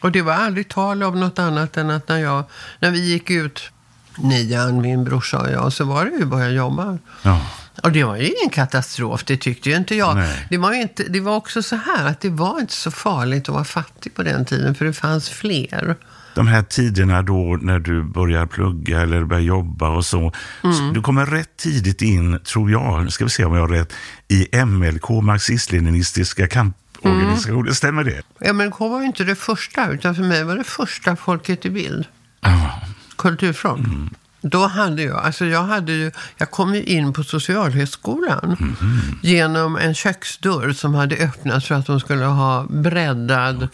Och 0.00 0.12
det 0.12 0.22
var 0.22 0.32
aldrig 0.32 0.68
tal 0.68 1.02
om 1.02 1.20
något 1.20 1.38
annat 1.38 1.76
än 1.76 1.90
att 1.90 2.08
när, 2.08 2.18
jag, 2.18 2.44
när 2.80 2.90
vi 2.90 3.12
gick 3.12 3.30
ut 3.30 3.70
nian, 4.18 4.80
min 4.80 5.04
brorsa 5.04 5.38
och 5.38 5.50
jag, 5.50 5.72
så 5.72 5.84
var 5.84 6.04
det 6.04 6.10
ju 6.10 6.22
att 6.22 6.28
börja 6.28 6.50
jobba. 6.50 6.98
Ja. 7.22 7.40
Och 7.82 7.92
det 7.92 8.04
var 8.04 8.16
ju 8.16 8.22
ingen 8.22 8.50
katastrof, 8.50 9.24
det 9.24 9.36
tyckte 9.36 9.70
ju 9.70 9.76
inte 9.76 9.94
jag. 9.94 10.16
Nej. 10.16 10.46
Det 10.50 10.58
var, 10.58 10.72
inte, 10.72 11.02
det 11.02 11.20
var 11.20 11.36
också 11.36 11.62
så 11.62 11.76
här 11.76 12.06
att 12.06 12.20
det 12.20 12.30
var 12.30 12.60
inte 12.60 12.72
så 12.72 12.90
farligt 12.90 13.48
att 13.48 13.54
vara 13.54 13.64
fattig 13.64 14.14
på 14.14 14.22
den 14.22 14.44
tiden, 14.44 14.74
för 14.74 14.84
det 14.84 14.92
fanns 14.92 15.28
fler. 15.28 15.96
De 16.34 16.46
här 16.46 16.62
tiderna 16.62 17.22
då 17.22 17.58
när 17.62 17.78
du 17.78 18.02
börjar 18.02 18.46
plugga 18.46 19.00
eller 19.00 19.24
börjar 19.24 19.42
jobba 19.42 19.88
och 19.88 20.04
så. 20.04 20.32
Mm. 20.64 20.76
så 20.76 20.82
du 20.94 21.02
kommer 21.02 21.26
rätt 21.26 21.56
tidigt 21.56 22.02
in, 22.02 22.40
tror 22.40 22.70
jag, 22.70 23.04
nu 23.04 23.10
ska 23.10 23.24
vi 23.24 23.30
se 23.30 23.44
om 23.44 23.54
jag 23.54 23.60
har 23.60 23.68
rätt, 23.68 23.92
i 24.28 24.64
MLK, 24.64 25.08
marxist-leninistiska 25.22 26.48
kamporganisationen. 26.48 27.60
Mm. 27.60 27.74
Stämmer 27.74 28.04
det? 28.04 28.52
MLK 28.52 28.80
var 28.80 29.00
ju 29.00 29.06
inte 29.06 29.24
det 29.24 29.36
första, 29.36 29.90
utan 29.90 30.14
för 30.14 30.22
mig 30.22 30.44
var 30.44 30.56
det 30.56 30.64
första 30.64 31.16
Folket 31.16 31.66
i 31.66 31.70
bild. 31.70 32.04
Ja. 32.40 32.80
Kulturfront. 33.26 33.86
Mm. 33.86 34.10
Då 34.40 34.66
hade 34.66 35.02
jag, 35.02 35.18
alltså 35.18 35.44
jag 35.44 35.62
hade 35.62 35.92
ju, 35.92 36.10
jag 36.36 36.50
kom 36.50 36.74
ju 36.74 36.82
in 36.82 37.12
på 37.12 37.24
Socialhögskolan 37.24 38.76
genom 39.22 39.76
en 39.76 39.94
köksdörr 39.94 40.72
som 40.72 40.94
hade 40.94 41.16
öppnats 41.16 41.66
för 41.66 41.74
att 41.74 41.86
de 41.86 42.00
skulle 42.00 42.24
ha 42.24 42.66
breddad 42.68 43.68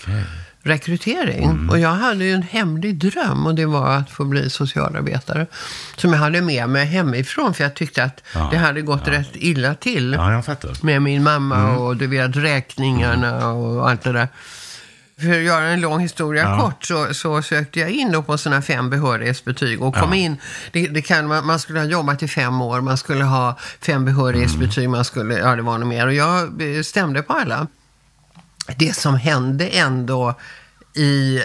rekrytering. 0.62 1.68
Och 1.70 1.78
jag 1.78 1.90
hade 1.90 2.24
ju 2.24 2.32
en 2.32 2.42
hemlig 2.42 2.98
dröm 2.98 3.46
och 3.46 3.54
det 3.54 3.66
var 3.66 3.96
att 3.96 4.10
få 4.10 4.24
bli 4.24 4.50
socialarbetare. 4.50 5.46
Som 5.96 6.12
jag 6.12 6.18
hade 6.18 6.40
med 6.40 6.68
mig 6.68 6.86
hemifrån 6.86 7.54
för 7.54 7.64
jag 7.64 7.74
tyckte 7.74 8.04
att 8.04 8.22
Ja, 8.34 8.48
det 8.50 8.56
hade 8.56 8.82
gått 8.82 9.08
rätt 9.08 9.30
illa 9.34 9.74
till 9.74 10.12
ja, 10.18 10.42
med 10.82 11.02
min 11.02 11.22
mamma 11.22 11.76
och 11.76 11.96
du 11.96 12.06
vet 12.06 12.36
räkningarna 12.36 13.48
och 13.48 13.90
allt 13.90 14.02
det 14.02 14.12
där. 14.12 14.28
För 15.22 15.30
att 15.30 15.42
göra 15.44 15.64
en 15.64 15.80
lång 15.80 16.00
historia 16.00 16.42
Ja. 16.42 16.60
kort 16.60 16.84
så, 16.84 17.14
så 17.14 17.42
sökte 17.42 17.80
jag 17.80 17.90
in 17.90 18.22
på 18.26 18.38
sådana 18.38 18.62
fem 18.62 18.90
behörighetsbetyg 18.90 19.82
och 19.82 19.94
kom 19.94 20.08
Ja. 20.10 20.16
in. 20.16 20.36
Det, 20.72 20.86
det 20.88 21.02
kan, 21.02 21.26
man, 21.26 21.46
man 21.46 21.58
skulle 21.58 21.78
ha 21.78 21.86
jobbat 21.86 22.22
i 22.22 22.28
fem 22.28 22.60
år, 22.62 22.80
man 22.80 22.96
skulle 22.98 23.24
ha 23.24 23.58
fem 23.80 24.04
behörighetsbetyg, 24.04 24.88
man 24.90 25.04
skulle, 25.04 25.38
ja 25.38 25.56
det 25.56 25.62
var 25.62 25.78
nog 25.78 25.88
mer. 25.88 26.06
Och 26.06 26.14
jag 26.14 26.62
eh, 26.76 26.82
stämde 26.82 27.22
på 27.22 27.32
alla. 27.32 27.66
Det 28.76 28.96
som 28.96 29.14
hände 29.14 29.66
ändå 29.68 30.34
i 30.94 31.40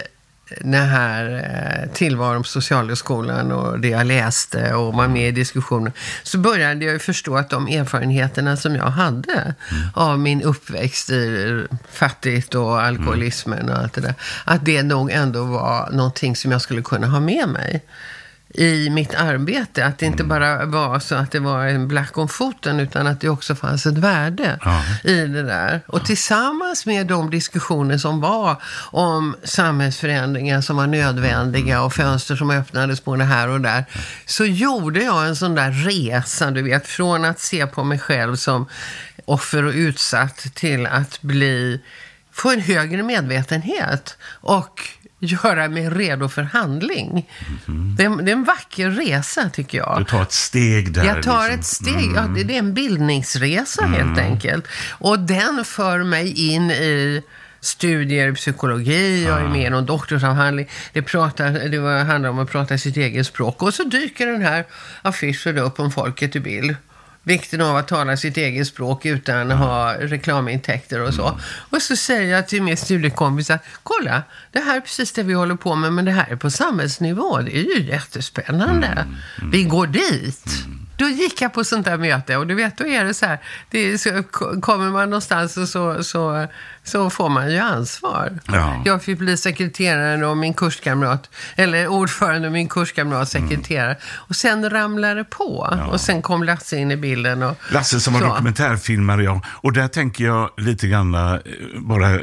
den 0.60 0.88
här 0.88 1.44
eh, 1.84 1.92
tillvaron 1.92 2.42
på 2.42 2.48
Socialhögskolan 2.48 3.52
och 3.52 3.80
det 3.80 3.88
jag 3.88 4.06
läste 4.06 4.74
och 4.74 4.94
var 4.94 5.08
med 5.08 5.28
i 5.28 5.32
diskussioner, 5.32 5.92
så 6.22 6.38
började 6.38 6.84
jag 6.84 6.92
ju 6.92 6.98
förstå 6.98 7.36
att 7.36 7.50
de 7.50 7.68
erfarenheterna 7.68 8.56
som 8.56 8.76
jag 8.76 8.84
hade 8.84 9.54
av 9.94 10.18
min 10.18 10.42
uppväxt 10.42 11.10
i 11.10 11.66
fattigt 11.92 12.54
och 12.54 12.82
alkoholismen 12.82 13.68
och 13.68 13.78
allt 13.78 13.92
det 13.92 14.00
där, 14.00 14.14
att 14.44 14.64
det 14.64 14.82
nog 14.82 15.10
ändå 15.10 15.44
var 15.44 15.90
någonting 15.92 16.36
som 16.36 16.52
jag 16.52 16.60
skulle 16.62 16.82
kunna 16.82 17.06
ha 17.06 17.20
med 17.20 17.48
mig 17.48 17.82
i 18.54 18.90
mitt 18.90 19.14
arbete. 19.14 19.86
Att 19.86 19.98
det 19.98 20.06
inte 20.06 20.24
bara 20.24 20.64
var 20.64 20.98
så 20.98 21.14
att 21.14 21.30
det 21.30 21.40
var 21.40 21.66
en 21.66 21.88
black 21.88 22.18
om 22.18 22.28
foten, 22.28 22.80
utan 22.80 23.06
att 23.06 23.20
det 23.20 23.28
också 23.28 23.54
fanns 23.54 23.86
ett 23.86 23.98
värde 23.98 24.58
Ja. 24.64 24.82
i 25.04 25.26
det 25.26 25.42
där. 25.42 25.80
Och 25.86 26.04
tillsammans 26.04 26.86
med 26.86 27.06
de 27.06 27.30
diskussioner 27.30 27.98
som 27.98 28.20
var 28.20 28.62
om 28.90 29.36
samhällsförändringar 29.44 30.60
som 30.60 30.76
var 30.76 30.86
nödvändiga 30.86 31.82
och 31.82 31.92
fönster 31.92 32.36
som 32.36 32.50
öppnades 32.50 33.04
både 33.04 33.24
här 33.24 33.48
och 33.48 33.60
där, 33.60 33.84
så 34.26 34.44
gjorde 34.44 35.02
jag 35.02 35.26
en 35.26 35.36
sån 35.36 35.54
där 35.54 35.70
resa, 35.70 36.50
du 36.50 36.62
vet, 36.62 36.86
från 36.86 37.24
att 37.24 37.40
se 37.40 37.66
på 37.66 37.84
mig 37.84 37.98
själv 37.98 38.36
som 38.36 38.66
offer 39.24 39.64
och 39.64 39.72
utsatt 39.72 40.36
till 40.54 40.86
att 40.86 41.22
bli, 41.22 41.80
få 42.32 42.50
en 42.50 42.60
högre 42.60 43.02
medvetenhet 43.02 44.16
och 44.40 44.80
göra 45.18 45.68
mig 45.68 45.88
redo 45.90 46.28
för 46.28 46.42
handling. 46.42 47.30
Det, 47.96 48.04
är, 48.04 48.22
det 48.22 48.30
är 48.30 48.36
en 48.36 48.44
vacker 48.44 48.90
resa 48.90 49.50
tycker 49.50 49.78
jag. 49.78 49.98
Du 49.98 50.04
tar 50.04 50.22
ett 50.22 50.32
steg 50.32 50.92
där. 50.92 51.04
Jag 51.04 51.22
tar 51.22 51.42
liksom. 51.42 51.60
ett 51.60 51.66
steg. 51.66 52.12
Ja, 52.16 52.22
det, 52.22 52.44
det 52.44 52.54
är 52.54 52.58
en 52.58 52.74
bildningsresa 52.74 53.84
helt 53.84 54.18
enkelt. 54.18 54.66
Och 54.90 55.18
den 55.18 55.64
för 55.64 56.04
mig 56.04 56.52
in 56.54 56.70
i 56.70 57.22
studier 57.60 58.28
i 58.28 58.34
psykologi, 58.34 59.24
jag 59.24 59.40
är 59.40 59.48
med 59.48 59.66
i 59.66 59.70
någon 59.70 59.86
doktorsavhandling. 59.86 60.68
Det, 60.92 61.02
pratar, 61.02 61.52
det 61.52 62.04
handlar 62.04 62.30
om 62.30 62.38
att 62.38 62.50
prata 62.50 62.78
sitt 62.78 62.96
eget 62.96 63.26
språk. 63.26 63.62
Och 63.62 63.74
så 63.74 63.84
dyker 63.84 64.26
den 64.26 64.42
här 64.42 64.66
affischen 65.02 65.58
upp 65.58 65.80
om 65.80 65.90
folket 65.90 66.36
i 66.36 66.40
bild. 66.40 66.76
Vikten 67.22 67.60
av 67.60 67.76
att 67.76 67.88
tala 67.88 68.16
sitt 68.16 68.36
eget 68.36 68.66
språk 68.66 69.06
utan 69.06 69.50
att 69.50 69.58
ha 69.58 69.94
reklamintäkter 69.94 71.00
och 71.00 71.14
så. 71.14 71.40
Och 71.70 71.82
så 71.82 71.96
säger 71.96 72.34
jag 72.34 72.48
till 72.48 72.62
min 72.62 72.76
studiekompis 72.76 73.50
att 73.50 73.64
kolla, 73.82 74.22
det 74.52 74.60
här 74.60 74.76
är 74.76 74.80
precis 74.80 75.12
det 75.12 75.22
vi 75.22 75.34
håller 75.34 75.54
på 75.54 75.74
med, 75.74 75.92
men 75.92 76.04
det 76.04 76.10
här 76.10 76.26
är 76.30 76.36
på 76.36 76.50
samhällsnivå. 76.50 77.38
Det 77.38 77.56
är 77.56 77.62
ju 77.62 77.82
jättespännande. 77.82 79.06
Vi 79.52 79.64
går 79.64 79.86
dit. 79.86 80.44
Då 80.98 81.08
gick 81.08 81.42
jag 81.42 81.52
på 81.52 81.64
sånt 81.64 81.84
där 81.84 81.96
möte 81.96 82.36
och 82.36 82.46
du 82.46 82.54
vet, 82.54 82.78
då 82.78 82.86
är 82.86 83.04
det 83.04 83.14
så 83.14 83.26
här, 83.26 83.38
det 83.70 83.78
är 83.78 83.96
så, 83.98 84.22
kommer 84.60 84.90
man 84.90 85.10
någonstans 85.10 85.56
och 85.56 85.68
så, 85.68 86.04
så, 86.04 86.46
så 86.84 87.10
får 87.10 87.28
man 87.28 87.52
ju 87.52 87.58
ansvar. 87.58 88.38
Ja. 88.46 88.82
Jag 88.84 89.02
fick 89.02 89.18
bli 89.18 89.36
sekreteraren 89.36 90.24
och 90.24 90.36
min 90.36 90.54
kurskamrat, 90.54 91.30
eller 91.56 91.86
ordförande 91.86 92.48
och 92.48 92.52
min 92.52 92.68
kurskamrat 92.68 93.28
sekreterare. 93.28 93.96
Och 94.04 94.36
sen 94.36 94.70
ramlade 94.70 95.14
det 95.14 95.24
på. 95.24 95.78
Och 95.90 96.00
sen 96.00 96.22
kom 96.22 96.44
Lasse 96.44 96.76
in 96.76 96.90
i 96.90 96.96
bilden. 96.96 97.42
Och, 97.42 97.56
Lasse 97.70 98.00
som 98.00 98.14
var 98.14 98.20
dokumentärfilmare, 98.20 99.22
ja. 99.22 99.42
Och 99.46 99.72
där 99.72 99.88
tänker 99.88 100.24
jag 100.24 100.50
lite 100.56 100.88
grann 100.88 101.14
eh, 101.14 101.36
bara... 101.76 102.20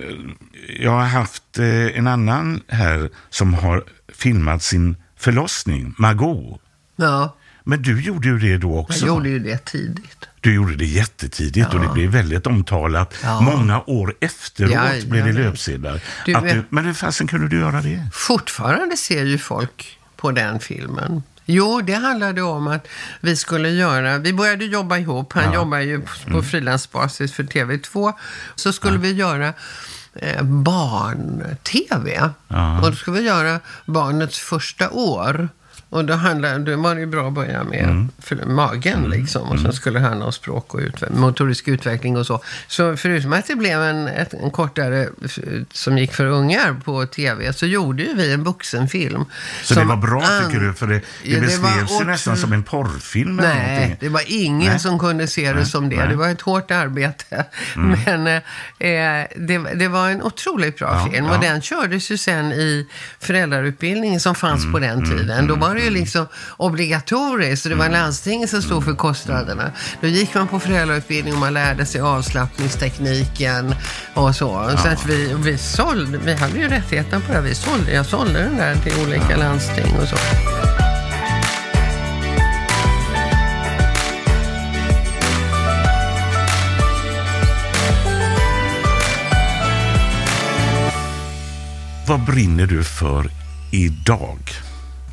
Jag 0.80 0.91
har 0.91 1.06
haft 1.06 1.60
eh, 1.60 1.97
en 1.97 2.08
annan 2.08 2.62
här 2.67 3.10
som 3.30 3.54
har 3.54 3.84
filmat 4.13 4.63
sin 4.63 4.95
förlossning, 5.17 5.95
Margot. 5.97 6.62
Ja, 6.95 7.36
Men 7.67 7.82
du 7.82 8.01
gjorde 8.01 8.28
ju 8.28 8.39
det 8.39 8.58
då 8.58 8.67
jag 8.69 8.78
också. 8.80 9.06
gjorde 9.08 9.30
ju 9.30 9.39
det 9.39 9.65
tidigt. 9.65 10.25
Du 10.41 10.54
gjorde 10.54 10.75
det 10.75 10.86
jättetidigt 10.86 11.73
och 11.73 11.80
det 11.80 11.88
blev 11.88 12.10
väldigt 12.10 12.47
omtalat. 12.47 13.13
Ja. 13.23 13.41
Många 13.41 13.82
år 13.82 14.15
efteråt 14.21 14.71
Ja, 14.71 14.88
blev 15.06 15.23
det 15.25 15.32
ja. 15.32 15.38
löpsedlar. 15.39 16.01
Du 16.25 16.34
vet- 16.34 16.54
du, 16.54 16.63
men 16.69 16.86
hur 16.86 16.93
fasen 16.93 17.28
kunde 17.28 17.47
du 17.47 17.60
göra 17.60 17.82
det? 17.82 18.08
Fortfarande 18.13 18.97
ser 18.97 19.23
ju 19.25 19.38
folk 19.38 19.99
på 20.15 20.32
den 20.32 20.60
filmen. 20.60 21.23
Jo, 21.45 21.82
det 21.82 21.93
handlade 21.93 22.41
om 22.41 22.67
att 22.67 22.88
vi 23.21 23.36
skulle 23.36 23.69
göra, 23.69 24.17
vi 24.17 24.34
började 24.34 24.65
jobba 24.65 24.97
ihop, 24.97 25.34
han 25.34 25.54
jobbar 25.54 25.78
ju 25.80 26.01
på, 26.01 26.10
Mm. 26.28 26.43
frilansbasis 26.43 27.34
för 27.34 27.43
TV2. 27.43 28.13
Så 28.56 28.73
skulle 28.73 28.97
vi 28.97 29.12
göra 29.13 29.54
eh, 30.15 30.43
barn-TV. 30.43 32.30
Ja. 32.47 32.80
Och 32.82 32.91
då 32.91 32.95
skulle 32.97 33.19
vi 33.19 33.25
göra 33.25 33.60
barnets 33.86 34.39
första 34.39 34.89
år. 34.89 35.49
Och 35.95 36.05
då, 36.05 36.13
handlade, 36.13 36.58
då 36.71 36.77
var 36.81 36.95
det 36.95 37.01
ju 37.01 37.08
bra 37.08 37.27
att 37.27 37.34
börja 37.34 37.63
med 37.63 37.84
Mm. 37.84 38.10
för 38.19 38.36
magen 38.45 39.03
liksom. 39.10 39.49
Och 39.49 39.60
sen 39.60 39.73
skulle 39.73 39.99
det 39.99 40.05
handla 40.05 40.25
om 40.25 40.31
språk 40.31 40.73
och 40.73 40.79
utve- 40.79 41.15
motorisk 41.15 41.67
utveckling 41.67 42.17
och 42.17 42.25
så. 42.25 42.41
Så 42.67 42.97
förutom 42.97 43.34
att 43.34 43.47
det 43.47 43.55
blev 43.55 43.81
en, 43.81 44.08
ett, 44.08 44.34
en 44.34 44.51
kortare 44.51 45.08
som 45.71 45.97
gick 45.97 46.13
för 46.13 46.25
ungar 46.25 46.73
på 46.86 47.05
tv 47.05 47.53
så 47.53 47.65
gjorde 47.65 48.03
ju 48.03 48.13
vi 48.15 48.34
en 48.34 48.43
vuxenfilm. 48.43 49.25
Så 49.63 49.73
som 49.73 49.84
det 49.84 49.89
var 49.89 49.97
bra 49.97 50.21
tycker 50.47 50.60
du? 50.60 50.73
För 50.73 50.88
det, 50.88 51.01
det 51.23 51.36
det 51.36 51.41
beskrevs 51.41 51.91
ju 52.01 52.05
nästan 52.05 52.38
som 52.38 52.53
en 52.53 52.63
porrfilm 52.63 53.39
eller 53.39 53.53
Nej, 53.55 53.73
någonting. 53.73 53.97
det 53.99 54.10
var 54.10 54.21
ingen 54.27 54.71
Nej. 54.71 54.79
som 54.79 54.99
kunde 54.99 55.27
se 55.27 55.47
det 55.49 55.53
Nej, 55.55 55.65
som 55.65 55.89
det. 55.89 55.95
nej. 55.95 56.08
Det 56.08 56.15
var 56.15 56.29
ett 56.29 56.41
hårt 56.41 56.71
arbete. 56.71 57.45
Men 57.75 58.27
eh, 58.27 58.41
det, 59.36 59.58
det 59.75 59.88
var 59.88 60.10
en 60.10 60.21
otroligt 60.21 60.77
bra 60.77 60.88
Ja, 61.05 61.12
film. 61.12 61.25
ja. 61.25 61.36
Och 61.36 61.41
den 61.41 61.62
kördes 61.62 62.12
ju 62.12 62.17
sen 62.17 62.51
i 62.51 62.88
föräldrautbildningen 63.19 64.19
som 64.19 64.36
fanns 64.36 64.62
Mm, 64.65 64.73
på 64.73 64.79
den 64.79 65.05
tiden. 65.05 65.47
Då 65.47 65.55
var 65.55 65.75
det 65.75 65.85
ju 65.86 65.91
liksom 65.91 66.28
obligatoriskt. 66.58 67.63
Så 67.63 67.69
det 67.69 67.76
Mm. 67.76 67.91
var 67.91 68.00
landstinget 68.00 68.50
som 68.50 68.62
stod 68.62 68.84
för 68.84 68.93
kostnaderna. 68.93 69.71
Då 70.02 70.08
gick 70.08 70.34
man 70.34 70.48
på 70.48 70.60
föräldrautbildning 70.60 71.34
och 71.34 71.39
man 71.39 71.54
lärde 71.54 71.86
sig 71.86 72.02
avslappningstekniken 72.02 73.76
och 74.13 74.36
så. 74.36 74.71
Så 74.84 74.88
att 74.88 75.06
vi, 75.06 75.34
vi 75.38 75.58
sålde, 75.58 76.17
vi 76.17 76.34
hade 76.34 76.58
ju 76.58 76.67
rättigheten 76.67 77.21
på 77.21 77.34
det. 77.34 77.41
Vi 77.41 77.56
sålde, 77.56 77.93
jag 77.93 78.06
sålde 78.06 78.39
den 78.39 78.58
där 78.58 78.76
till 78.76 78.93
olika 79.08 79.38
landsting 79.38 79.95
och 80.02 80.08
så. 80.08 80.15
Vad 92.08 92.26
brinner 92.26 92.65
du 92.67 92.84
för 92.84 93.30
idag? 93.71 94.39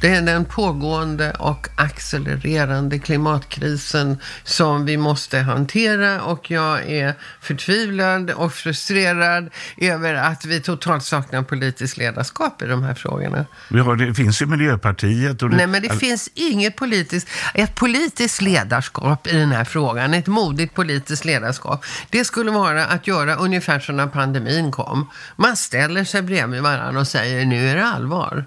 Det 0.03 0.09
är 0.09 0.23
den 0.23 0.45
pågående 0.45 1.31
och 1.31 1.69
accelererande 1.77 2.99
klimatkrisen 2.99 4.19
som 4.45 4.85
vi 4.85 4.97
måste 4.97 5.39
hantera 5.39 6.23
och 6.23 6.51
jag 6.51 6.91
är 6.91 7.15
förtvivlad 7.41 8.31
och 8.31 8.53
frustrerad 8.53 9.51
över 9.77 10.15
att 10.15 10.45
vi 10.45 10.61
totalt 10.61 11.05
saknar 11.05 11.43
politiskt 11.43 11.97
ledarskap 11.97 12.63
i 12.63 12.67
de 12.67 12.83
här 12.83 12.95
frågorna. 12.95 13.47
Har, 13.71 13.97
det 13.97 14.15
finns 14.15 14.43
ju 14.43 14.47
Miljöpartiet 14.47 15.43
och 15.43 15.51
det, 15.51 15.57
Nej, 15.57 15.67
men 15.67 15.83
det 15.83 15.99
finns 15.99 16.31
inget 16.35 16.77
politiskt, 16.77 17.29
ett 17.55 17.75
politiskt 17.75 18.43
ledarskap 18.43 19.27
i 19.27 19.37
den 19.37 19.53
här 19.53 19.65
frågan, 19.65 20.15
ett 20.15 20.27
modigt 20.27 20.75
politiskt 20.75 21.25
ledarskap. 21.25 21.85
Det 22.11 22.25
skulle 22.25 22.51
vara 22.51 22.85
att 22.85 23.07
göra 23.07 23.35
ungefär 23.35 23.81
som 23.81 23.97
när 23.97 24.07
pandemin 24.07 24.73
kom. 24.73 25.11
Man 25.37 25.57
ställer 25.57 26.05
sig 26.05 26.23
bredvid 26.23 26.63
varandra 26.63 27.01
och 27.01 27.09
säger 27.09 27.47
nu 27.47 27.69
är 27.69 27.77
det 27.77 27.87
allvar. 27.87 28.45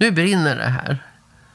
Nu 0.00 0.10
brinner 0.10 0.56
det 0.56 0.68
här. 0.68 0.98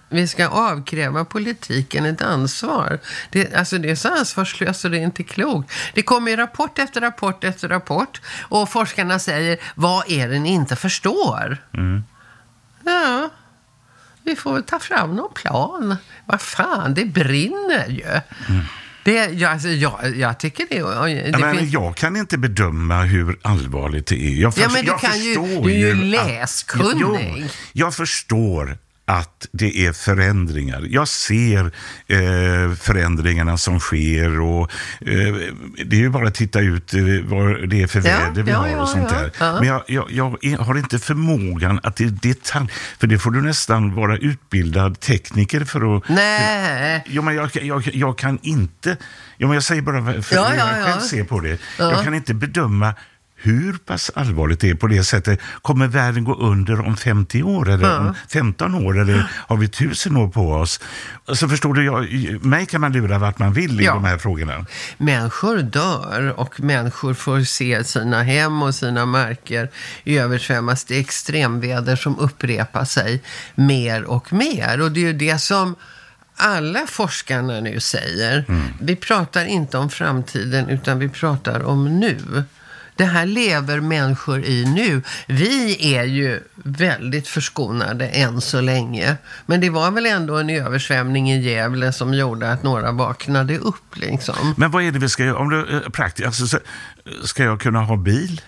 Vi 0.10 0.28
ska 0.28 0.48
avkräva 0.48 1.26
politiken 1.26 2.06
ett 2.06 2.22
ansvar. 2.22 3.00
Det, 3.30 3.56
alltså 3.56 3.78
det 3.78 3.90
är 3.90 3.96
så 3.96 4.10
ansvarslöst 4.10 4.82
så 4.82 4.90
det 4.90 4.98
är 4.98 5.02
inte 5.02 5.24
klokt. 5.24 5.72
Det 5.94 6.02
kommer 6.02 6.32
ju 6.32 6.38
rapport 6.38 6.80
efter 6.80 7.02
rapport 7.02 7.44
efter 7.44 7.68
rapport 7.68 8.22
och 8.42 8.70
forskarna 8.70 9.20
säger 9.20 9.58
vad 9.76 10.12
är 10.12 10.30
det 10.30 10.40
ni 10.40 10.50
inte 10.50 10.76
förstår? 10.76 11.58
Ja, 12.86 13.30
vi 14.24 14.36
får 14.36 14.54
väl 14.54 14.64
ta 14.64 14.80
fram 14.80 15.16
någon 15.16 15.34
plan. 15.34 15.96
Vad 16.26 16.42
fan, 16.42 16.94
det 16.94 17.06
brinner 17.06 17.88
ju. 17.88 18.22
Det, 19.06 19.26
jag, 19.26 19.52
alltså, 19.52 19.68
jag, 19.68 20.18
jag 20.18 20.40
tycker 20.40 20.66
det, 20.70 20.80
det 20.80 21.30
Ja, 21.30 21.38
men 21.40 21.58
finns... 21.58 21.74
Jag 21.74 21.96
kan 21.96 22.16
inte 22.16 22.38
bedöma 22.38 23.04
hur 23.04 23.40
allvarligt 23.42 24.08
det 24.08 24.16
är. 24.16 24.30
Jag 24.30 24.48
Ja, 24.48 24.52
förs- 24.52 24.74
men 24.74 24.86
du 24.86 24.92
jag 24.92 25.00
kan 25.00 25.20
ju- 25.20 25.36
förstår 25.36 25.64
du 25.68 25.74
är 25.74 25.78
ju 25.78 25.94
läskunnig. 26.04 26.96
Jo, 27.00 27.48
jag 27.74 27.94
förstår 27.96 28.78
att 29.06 29.48
det 29.52 29.86
är 29.86 29.94
förändringar. 29.94 30.86
Jag 30.90 31.08
ser 31.08 31.66
eh, 32.08 32.76
förändringarna 32.76 33.58
som 33.58 33.80
sker 33.80 34.40
och 34.40 34.72
eh, 35.02 35.36
det 35.86 35.96
är 35.96 36.00
ju 36.00 36.10
bara 36.10 36.28
att 36.28 36.36
titta 36.36 36.60
ut 36.60 36.94
eh, 36.94 37.02
vad 37.24 37.70
det 37.70 37.82
är 37.82 37.88
för 37.88 38.00
Ja, 38.00 38.18
väder 38.20 38.44
vi 38.44 38.52
ja, 38.52 38.58
har 38.58 38.68
ja, 38.68 38.82
och 38.82 38.90
sånt 38.90 39.08
ja, 39.12 39.20
där. 39.20 39.32
ja. 39.40 39.54
Men 39.60 39.68
jag, 39.68 39.84
jag, 39.88 40.38
jag 40.42 40.58
har 40.58 40.78
inte 40.78 41.00
förmågan 41.00 41.80
att 41.84 42.02
i 42.02 42.06
detalj, 42.06 42.68
för 43.00 43.08
det 43.08 43.20
får 43.20 43.32
du 43.32 43.42
nästan 43.42 43.96
vara 43.96 44.18
utbildad 44.18 45.00
tekniker 45.00 45.66
för 45.66 45.98
att 45.98 46.10
Nej. 46.10 47.04
Jo, 47.08 47.22
men 47.22 47.36
jag, 47.36 47.50
jag, 47.62 47.90
jag 47.94 48.18
kan 48.18 48.40
inte... 48.42 48.98
Jo, 49.38 49.48
men 49.48 49.54
jag 49.54 49.64
säger 49.64 49.82
bara 49.82 50.22
för 50.22 50.36
Ja, 50.36 50.46
hur 50.46 50.58
ja, 50.58 50.68
jag 50.70 50.80
ja. 50.80 50.86
själv 50.86 51.02
ser 51.02 51.24
på 51.24 51.40
det. 51.40 51.58
Ja. 51.80 51.92
Jag 51.92 52.04
kan 52.04 52.14
inte 52.14 52.34
bedöma 52.34 52.94
hur 53.46 53.74
pass 53.74 54.12
allvarligt 54.16 54.60
det 54.60 54.70
är 54.70 54.76
på 54.76 54.88
det 54.88 55.04
sättet. 55.04 55.40
Kommer 55.62 55.88
världen 55.88 56.24
gå 56.24 56.36
under 56.36 56.80
om 56.88 56.98
50 56.98 57.44
år 57.44 57.70
eller 57.70 57.88
Ja. 57.90 57.98
om 58.00 58.14
15 58.30 58.76
år 58.76 59.00
eller 59.00 59.30
har 59.48 59.58
vi 59.58 59.68
tusen 59.68 60.18
år 60.18 60.28
på 60.28 60.52
oss? 60.54 60.80
Så 61.34 61.50
förstår 61.50 61.74
du, 61.74 61.86
jag, 61.86 62.46
mig 62.46 62.66
kan 62.66 62.82
man 62.82 62.92
lura 62.94 63.18
vart 63.20 63.40
man 63.40 63.54
vill 63.54 63.82
i 63.82 63.84
Ja. 63.84 63.94
de 63.94 64.04
här 64.06 64.18
frågorna. 64.18 64.66
Människor 64.98 65.58
dör 65.58 66.34
och 66.40 66.60
människor 66.60 67.14
får 67.14 67.42
se 67.42 67.84
sina 67.84 68.24
hem 68.24 68.62
och 68.64 68.76
sina 68.76 69.06
marker 69.06 69.70
översvämmas. 70.06 70.84
Det 70.84 70.96
är 70.96 71.00
extremväder 71.00 71.96
som 71.96 72.20
upprepar 72.20 72.86
sig 72.86 73.22
mer 73.56 74.04
och 74.04 74.34
mer. 74.34 74.82
Och 74.82 74.92
det 74.92 75.00
är 75.00 75.08
ju 75.08 75.14
det 75.14 75.38
som 75.42 75.76
alla 76.38 76.80
forskarna 76.88 77.60
nu 77.60 77.80
säger. 77.80 78.46
Vi 78.82 78.96
pratar 78.96 79.46
inte 79.46 79.78
om 79.78 79.90
framtiden 79.90 80.70
utan 80.70 81.00
vi 81.00 81.10
pratar 81.10 81.64
om 81.64 82.00
nu. 82.00 82.44
Det 82.96 83.06
här 83.06 83.26
lever 83.26 83.80
människor 83.80 84.44
i 84.46 84.66
nu. 84.66 85.02
Vi 85.28 85.94
är 85.96 86.04
ju 86.04 86.40
väldigt 86.56 87.28
förskonade 87.28 88.08
än 88.08 88.42
så 88.42 88.62
länge. 88.62 89.18
Men 89.46 89.62
det 89.62 89.70
var 89.70 89.92
väl 89.92 90.06
ändå 90.06 90.38
en 90.38 90.50
översvämning 90.50 91.32
i 91.32 91.40
Gävle 91.40 91.94
som 91.94 92.14
gjorde 92.14 92.52
att 92.52 92.64
några 92.64 92.92
vaknade 92.92 93.58
upp 93.58 93.96
liksom. 93.98 94.54
Men 94.58 94.72
vad 94.72 94.84
är 94.84 94.92
det 94.92 95.00
vi 95.00 95.10
ska 95.10 95.24
göra? 95.24 95.38
Om 95.38 95.50
det 95.50 95.58
är 95.58 95.90
praktiskt, 95.90 96.26
alltså, 96.28 96.48
så- 96.48 96.60
ska 97.24 97.44
jag 97.44 97.62
kunna 97.62 97.80
ha 97.82 97.96
bil? 97.98 98.42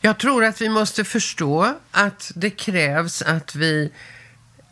Jag 0.00 0.18
tror 0.18 0.44
att 0.44 0.60
vi 0.60 0.68
måste 0.68 1.04
förstå 1.04 1.74
att 1.90 2.32
det 2.34 2.50
krävs 2.50 3.22
att 3.22 3.54
vi 3.54 3.92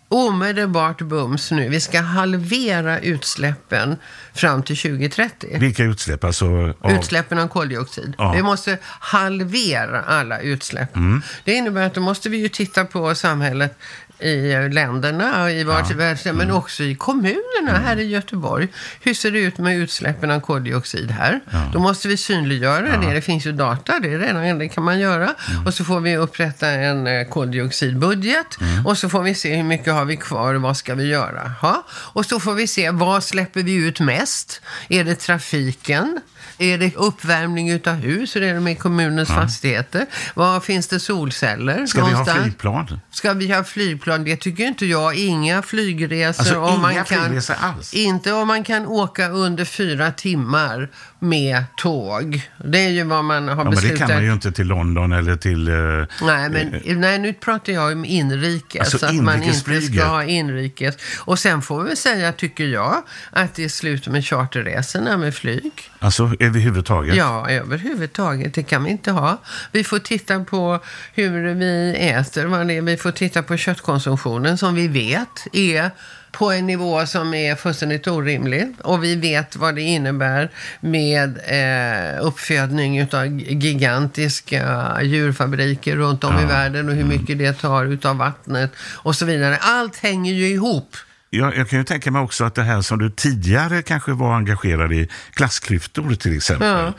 omedelbart 0.09 1.03
bums 1.03 1.51
nu, 1.51 1.69
vi 1.69 1.81
ska 1.81 2.01
halvera 2.01 3.01
utsläppen 3.01 3.97
fram 4.35 4.63
till 4.63 4.77
2030. 4.77 5.59
Vilka 5.61 5.85
utsläpp? 5.85 6.25
Alltså, 6.25 6.75
av, 6.81 6.93
Utsläppen 6.93 7.39
av 7.39 7.49
koldioxid. 7.49 8.15
Ja. 8.19 8.33
Vi 8.33 8.43
måste 8.43 8.79
halvera 8.85 10.03
alla 10.03 10.41
utsläpp. 10.41 10.97
Mm. 10.97 11.23
Det 11.45 11.53
innebär 11.53 11.87
att 11.87 11.95
då 11.95 12.01
måste 12.01 12.29
vi 12.29 12.37
ju 12.37 12.49
titta 12.49 12.85
på 12.85 13.15
samhället 13.15 13.79
i 14.19 14.69
länderna 14.73 15.43
och 15.43 15.51
i 15.51 15.65
vart 15.65 15.91
men 16.25 16.41
Mm. 16.41 16.57
också 16.57 16.83
i 16.83 16.95
kommunerna 16.95 17.79
här 17.85 17.97
i 17.99 18.05
Göteborg. 18.05 18.69
Hur 19.01 19.15
ser 19.15 19.31
det 19.31 19.39
ut 19.39 19.59
med 19.59 19.77
utsläppen 19.79 20.31
av 20.31 20.41
koldioxid 20.41 21.11
här? 21.11 21.41
Då 21.73 21.79
måste 21.79 22.09
vi 22.09 22.17
synliggöra 22.17 22.97
det. 22.97 23.15
Det 23.15 23.21
finns 23.21 23.47
ju 23.47 23.53
data, 23.53 24.01
det 24.01 24.13
är 24.13 24.19
redan 24.19 24.59
det 24.59 24.69
kan 24.69 24.85
man 24.85 24.99
göra. 25.01 25.35
Mm. 25.51 25.67
Och 25.67 25.75
så 25.75 25.85
får 25.85 26.01
vi 26.01 26.17
upprätta 26.17 26.69
en 26.69 27.07
eh, 27.07 27.29
koldioxidbudget 27.29 28.61
Mm. 28.61 28.87
och 28.87 28.99
så 28.99 29.09
får 29.09 29.23
vi 29.23 29.35
se 29.35 29.57
hur 29.57 29.63
mycket 29.63 29.93
har 29.93 30.05
vi 30.05 30.17
kvar 30.17 30.55
och 30.55 30.63
vad 30.63 30.77
ska 30.77 30.95
vi 30.95 31.05
göra? 31.07 31.53
Ha? 31.61 31.87
Och 31.91 32.27
så 32.27 32.41
får 32.41 32.55
vi 32.55 32.67
se, 32.67 32.91
vad 32.91 33.25
släpper 33.25 33.63
vi 33.63 33.75
ut 33.75 34.01
mest? 34.01 34.61
Är 34.89 35.05
det 35.05 35.15
trafiken? 35.15 36.21
Är 36.59 36.79
det 36.79 36.95
uppvärmning 36.97 37.71
utav 37.71 37.95
hus? 37.95 38.37
Hur 38.37 38.43
är 38.43 38.55
det 38.55 38.61
med 38.61 38.79
kommunens 38.79 39.29
fastigheter? 39.29 40.07
Var 40.35 40.61
finns 40.61 40.89
det 40.89 41.01
solceller? 41.01 41.87
ska 41.87 41.99
vi 41.99 42.05
ha 42.05 42.11
någonstans? 42.11 42.43
flygplan? 42.43 43.01
Ska 43.11 43.33
vi 43.33 43.53
ha 43.53 43.65
flygplan? 43.65 44.25
Det 44.25 44.37
tycker 44.37 44.65
inte 44.65 44.87
jag. 44.87 45.15
Inga 45.15 45.63
flygresor. 45.63 46.41
Alltså, 46.41 46.61
om 46.61 46.81
man 46.83 46.93
inga 46.93 47.05
kan, 47.05 47.25
flygresor 47.25 47.57
alls? 47.61 47.95
Inte 47.95 48.33
om 48.33 48.49
man 48.49 48.65
kan 48.65 48.87
åka 48.87 49.29
under 49.29 49.65
fyra 49.65 50.13
timmar 50.13 50.89
med 51.19 51.65
tåg. 51.77 52.49
Det 52.65 52.79
är 52.79 52.89
ju 52.91 53.05
vad 53.05 53.25
man 53.25 53.49
har 53.49 53.57
Ja, 53.57 53.65
men 53.65 53.65
det 53.65 53.71
beslutat. 53.71 53.99
kan 53.99 54.17
man 54.17 54.25
ju 54.25 54.33
inte 54.33 54.53
till 54.53 54.67
London 54.67 55.13
eller 55.13 55.37
till... 55.37 55.69
eh, 55.69 55.75
Nej, 56.23 56.49
men 56.51 57.01
nej, 57.01 57.19
nu 57.19 57.33
pratar 57.33 57.73
jag 57.73 57.93
om 57.93 58.05
inrikes. 58.05 58.81
Alltså 58.81 58.99
så 58.99 59.07
att 59.07 59.15
man 59.15 59.43
inte 59.43 59.81
ska 59.83 60.05
ha 60.05 60.25
inrikes. 60.25 60.95
Och 61.19 61.39
sen 61.39 61.63
får 61.63 61.83
vi 61.83 61.97
säga, 61.97 62.33
tycker 62.33 62.65
jag, 62.65 63.03
att 63.31 63.55
det 63.55 63.65
är 63.65 63.69
slut 63.69 64.09
med 64.09 64.25
charterresorna 64.27 65.17
med 65.17 65.35
flyg. 65.35 65.73
Alltså 65.99 66.35
överhuvudtaget? 66.47 67.17
Ja, 67.17 67.51
överhuvudtaget. 67.51 68.55
Det 68.55 68.63
kan 68.63 68.85
vi 68.85 68.91
inte 68.91 69.11
ha. 69.11 69.43
Vi 69.73 69.85
får 69.85 69.99
titta 69.99 70.45
på 70.45 70.81
hur 71.15 71.55
vi 71.55 71.97
äter. 71.99 72.45
Vad 72.45 72.67
det 72.67 72.75
är. 72.75 72.83
Vi 72.83 72.97
får 72.97 73.11
titta 73.11 73.43
på 73.43 73.57
köttkonsumtionen 73.57 74.59
som 74.59 74.75
vi 74.75 74.89
vet 74.89 75.47
är 75.53 75.91
på 76.33 76.53
en 76.53 76.67
nivå 76.67 77.07
som 77.07 77.35
är 77.35 77.55
fullständigt 77.55 78.07
orimlig. 78.07 78.75
Och 78.83 79.05
vi 79.05 79.15
vet 79.15 79.57
vad 79.57 79.75
det 79.75 79.83
innebär 79.83 80.51
med 80.81 81.39
eh, 81.47 82.27
uppfödning 82.27 83.03
av 83.03 83.27
gigantiska 83.41 84.99
djurfabriker 85.03 85.97
runt 85.97 86.25
om 86.25 86.39
i 86.39 86.45
världen 86.45 86.89
och 86.89 86.95
hur 86.95 87.05
mycket 87.05 87.39
det 87.39 87.53
tar 87.53 87.85
utav 87.85 88.17
vattnet 88.17 88.73
och 88.79 89.17
så 89.17 89.25
vidare. 89.25 89.59
Allt 89.61 89.97
hänger 89.97 90.33
ju 90.33 90.49
ihop. 90.49 90.97
Jag, 91.37 91.57
jag 91.57 91.69
kan 91.69 91.79
ju 91.79 91.85
tänka 91.85 92.11
mig 92.11 92.23
också 92.23 92.45
att 92.45 92.55
det 92.55 92.63
här 92.63 92.83
som 92.83 92.99
du 92.99 93.11
tidigare 93.11 93.83
kanske 93.83 94.13
var 94.13 94.35
engagerad 94.35 94.93
i, 94.93 95.09
klassklyftor 95.33 96.15
till 96.15 96.37
exempel. 96.37 96.69
Ja. 96.69 96.93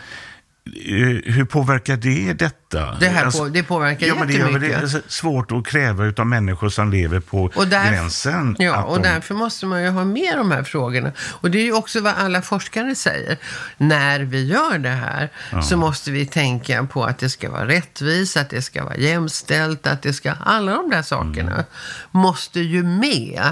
Eh, 0.67 1.33
Hur 1.33 1.45
påverkar 1.45 1.97
det 1.97 2.33
detta? 2.33 2.95
Det 2.99 3.07
här 3.07 3.31
på- 3.31 3.45
det 3.47 3.63
påverkar 3.63 4.07
ja, 4.07 4.15
men 4.15 4.27
det 4.27 4.33
jättemycket. 4.33 4.91
det 4.91 4.97
är 4.97 5.01
svårt 5.07 5.51
att 5.51 5.65
kräva 5.67 6.13
av 6.17 6.27
människor 6.27 6.69
som 6.69 6.91
lever 6.91 7.19
på 7.19 7.51
Och 7.55 7.67
där- 7.67 7.91
gränsen. 7.91 8.55
Ja, 8.59 8.83
och 8.83 8.95
de- 9.01 9.03
därför 9.09 9.33
måste 9.35 9.65
man 9.65 9.83
ju 9.83 9.89
ha 9.89 10.05
med 10.05 10.37
de 10.37 10.51
här 10.51 10.63
frågorna. 10.63 11.11
Och 11.19 11.51
det 11.51 11.57
är 11.59 11.63
ju 11.63 11.73
också 11.73 12.01
vad 12.01 12.13
alla 12.17 12.41
forskare 12.41 12.95
säger. 12.95 13.37
När 13.77 14.19
vi 14.19 14.45
gör 14.45 14.77
det 14.77 14.89
här 14.89 15.29
så 15.63 15.77
måste 15.77 16.11
vi 16.11 16.25
tänka 16.25 16.83
på 16.85 17.03
att 17.05 17.17
det 17.19 17.29
ska 17.29 17.51
vara 17.51 17.67
rättvist, 17.67 18.37
att 18.37 18.49
det 18.49 18.61
ska 18.61 18.83
vara 18.83 18.97
jämställt, 18.97 19.87
att 19.87 20.01
det 20.01 20.13
ska... 20.13 20.31
Alla 20.31 20.71
de 20.71 20.89
där 20.89 21.01
sakerna 21.01 21.51
Mm. 21.51 21.65
måste 22.11 22.59
ju 22.59 22.83
med. 22.83 23.43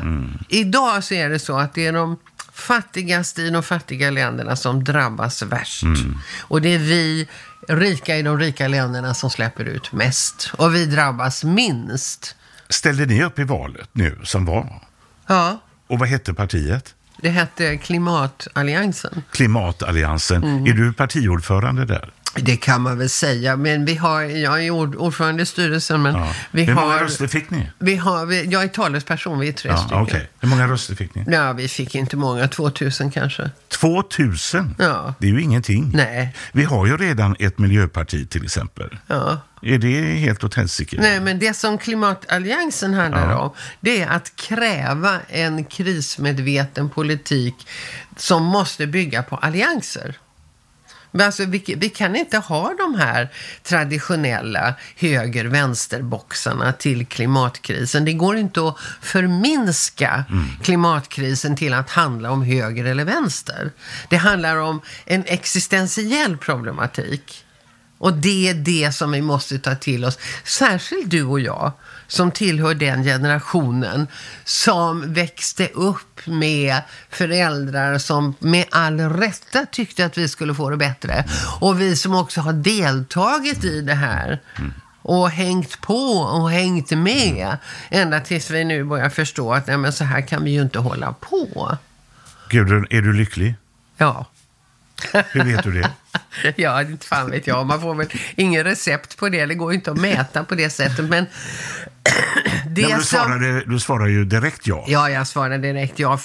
Idag 0.50 1.04
så 1.04 1.14
är 1.14 1.30
det 1.30 1.40
så 1.40 1.58
att 1.58 1.74
det 1.74 1.86
är 1.88 1.94
de 1.94 2.18
fattigaste 2.54 3.42
i 3.42 3.50
de 3.50 3.64
fattiga 3.64 4.10
länderna 4.10 4.56
som 4.56 4.84
drabbas 4.84 5.42
värst. 5.42 5.84
Mm. 5.84 6.20
Och 6.42 6.62
det 6.62 6.74
är 6.74 6.80
vi 6.80 7.28
rika 7.68 8.18
i 8.18 8.22
de 8.22 8.40
rika 8.40 8.68
länderna 8.68 9.14
som 9.14 9.30
släpper 9.30 9.66
ut 9.66 9.92
mest. 9.92 10.52
Och 10.58 10.76
vi 10.76 10.86
drabbas 10.86 11.44
minst. 11.44 12.36
Ställde 12.70 13.06
ni 13.06 13.24
upp 13.24 13.40
i 13.40 13.44
valet 13.44 13.90
nu 13.92 14.20
som 14.24 14.46
var? 14.46 14.82
Ja. 15.28 15.60
Och 15.88 16.00
vad 16.00 16.10
hette 16.10 16.34
partiet? 16.34 16.96
Det 17.18 17.30
hette 17.30 17.78
Klimatalliansen. 17.78 19.24
Klimatalliansen. 19.32 20.44
Mm. 20.44 20.66
Är 20.66 20.74
du 20.74 20.94
partiordförande 20.94 21.86
där? 21.86 22.12
Det 22.36 22.58
kan 22.58 22.82
man 22.82 22.98
väl 22.98 23.10
säga. 23.10 23.58
Men 23.58 23.86
vi 23.86 23.96
har, 23.96 24.22
jag 24.22 24.66
är 24.66 24.70
ord- 24.70 24.96
ordförande 24.96 25.44
i 25.44 25.46
styrelsen, 25.46 26.02
men 26.02 26.16
Ja. 26.16 26.34
vi 26.52 26.64
Hur 26.64 26.74
många 26.76 26.88
har... 26.94 27.00
röster 27.00 27.28
fick 27.28 27.50
ni? 27.50 27.70
Vi 27.80 27.96
har 27.96 28.26
vi, 28.26 28.46
jag 28.46 28.64
är 28.64 28.68
talesperson, 28.68 29.40
vi 29.40 29.48
är 29.48 29.52
tre 29.54 29.72
Ja, 29.72 29.78
stycken. 29.78 29.98
okej. 30.02 30.30
Hur 30.40 30.48
många 30.50 30.68
röster 30.68 30.96
fick 30.96 31.16
ni? 31.16 31.26
Ja, 31.28 31.54
vi 31.54 31.68
fick 31.68 31.96
inte 31.96 32.18
många, 32.18 32.48
2000 32.48 33.12
kanske. 33.12 33.50
2000? 33.70 34.76
Ja. 34.80 35.14
Det 35.20 35.28
är 35.28 35.32
ju 35.32 35.42
ingenting. 35.42 35.92
Nej. 35.94 36.36
Vi 36.52 36.64
har 36.64 36.86
ju 36.86 36.98
redan 36.98 37.36
ett 37.40 37.58
miljöparti 37.58 38.30
till 38.30 38.44
exempel. 38.44 38.98
Ja. 39.08 39.42
Är 39.62 39.78
det 39.78 40.02
helt 40.16 40.44
åt 40.44 40.56
helsike? 40.56 40.98
Nej, 41.02 41.20
men 41.20 41.40
det 41.40 41.54
som 41.54 41.78
Klimatalliansen 41.78 42.94
handlar 42.94 43.30
Ja. 43.32 43.38
om, 43.40 43.52
det 43.80 44.02
är 44.02 44.08
att 44.10 44.36
kräva 44.36 45.20
en 45.28 45.66
krismedveten 45.66 46.90
politik 46.90 47.68
som 48.18 48.44
måste 48.44 48.88
bygga 48.88 49.24
på 49.24 49.36
allianser. 49.36 50.16
Men 51.16 51.26
alltså, 51.26 51.46
vi, 51.46 51.76
vi 51.78 51.90
kan 51.90 52.16
inte 52.16 52.38
ha 52.38 52.74
de 52.78 52.96
här 52.96 53.30
traditionella 53.64 54.76
höger-vänster-boxarna 54.96 56.74
till 56.74 57.06
klimatkrisen. 57.06 58.06
Det 58.06 58.14
går 58.14 58.38
inte 58.38 58.68
att 58.68 58.78
förminska 59.02 60.26
klimatkrisen 60.64 61.56
till 61.56 61.74
att 61.74 61.90
handla 61.90 62.32
om 62.32 62.44
höger 62.44 62.86
eller 62.86 63.06
vänster. 63.06 63.72
Det 64.10 64.18
handlar 64.18 64.58
om 64.58 64.82
en 65.06 65.24
existentiell 65.28 66.38
problematik. 66.38 67.46
Och 67.98 68.14
det 68.14 68.50
är 68.50 68.54
det 68.54 68.92
som 68.96 69.12
vi 69.12 69.22
måste 69.22 69.60
ta 69.60 69.76
till 69.76 70.06
oss. 70.06 70.20
Särskilt 70.44 71.10
du 71.10 71.24
och 71.24 71.40
jag, 71.40 71.72
som 72.14 72.32
tillhör 72.32 72.76
den 72.76 73.04
generationen 73.04 74.08
som 74.44 75.14
växte 75.14 75.68
upp 75.68 76.26
med 76.26 76.82
föräldrar 77.10 77.98
som 77.98 78.36
med 78.40 78.66
all 78.72 79.00
rätta 79.00 79.66
tyckte 79.66 80.06
att 80.06 80.18
vi 80.18 80.28
skulle 80.28 80.56
få 80.56 80.70
det 80.70 80.78
bättre. 80.78 81.26
Och 81.60 81.82
vi 81.82 81.96
som 81.96 82.16
också 82.16 82.42
har 82.42 82.54
deltagit 82.54 83.64
i 83.64 83.82
det 83.82 83.94
här. 83.94 84.42
Och 85.02 85.30
hängt 85.30 85.82
på 85.82 86.18
och 86.18 86.52
hängt 86.52 86.92
med. 86.92 87.58
Ända 87.90 88.20
tills 88.20 88.50
vi 88.52 88.64
nu 88.64 88.84
börjar 88.84 89.10
förstå 89.10 89.54
att 89.54 89.68
nej, 89.68 89.78
men 89.78 89.94
så 89.94 90.04
här 90.04 90.22
kan 90.22 90.44
vi 90.44 90.52
ju 90.52 90.62
inte 90.62 90.80
hålla 90.80 91.14
på. 91.14 91.78
Gudrun, 92.50 92.88
är 92.90 93.02
du 93.02 93.14
lycklig? 93.14 93.56
Ja. 93.98 94.26
Hur 95.12 95.44
vet 95.44 95.64
du 95.64 95.72
det? 95.72 95.92
Ja, 96.56 96.82
inte 96.82 97.06
fan 97.06 97.32
vet 97.32 97.48
jag. 97.48 97.66
Man 97.66 97.82
får 97.82 97.96
väl 97.96 98.08
ingen 98.36 98.64
recept 98.64 99.18
på 99.18 99.30
det. 99.30 99.46
Det 99.46 99.56
går 99.56 99.72
ju 99.72 99.76
inte 99.76 99.92
att 99.92 99.98
mäta 99.98 100.44
på 100.44 100.56
det 100.56 100.70
sättet. 100.70 101.10
Men 101.10 101.26
Nej, 102.06 102.64
men 102.66 102.74
du, 102.74 102.84
som... 102.84 103.04
svarade, 103.04 103.64
du 103.66 103.80
svarar 103.80 104.08
ju 104.08 104.26
direkt 104.26 104.68
ja. 104.68 104.84
Ja, 104.88 105.10
jag 105.10 105.28
svarar 105.28 105.58
direkt 105.58 106.00
ja. 106.00 106.20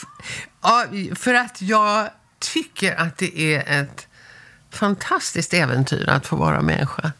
Ja. 0.62 0.84
För 1.16 1.34
att 1.34 1.62
jag 1.62 2.08
tycker 2.38 2.96
att 3.00 3.18
det 3.18 3.54
är 3.54 3.80
ett 3.82 4.06
fantastiskt 4.72 5.54
äventyr 5.54 6.08
att 6.08 6.26
få 6.26 6.36
vara 6.36 6.60
människa. 6.62 7.12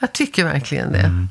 Jag 0.00 0.12
tycker 0.12 0.44
verkligen 0.44 0.92
det. 0.92 1.26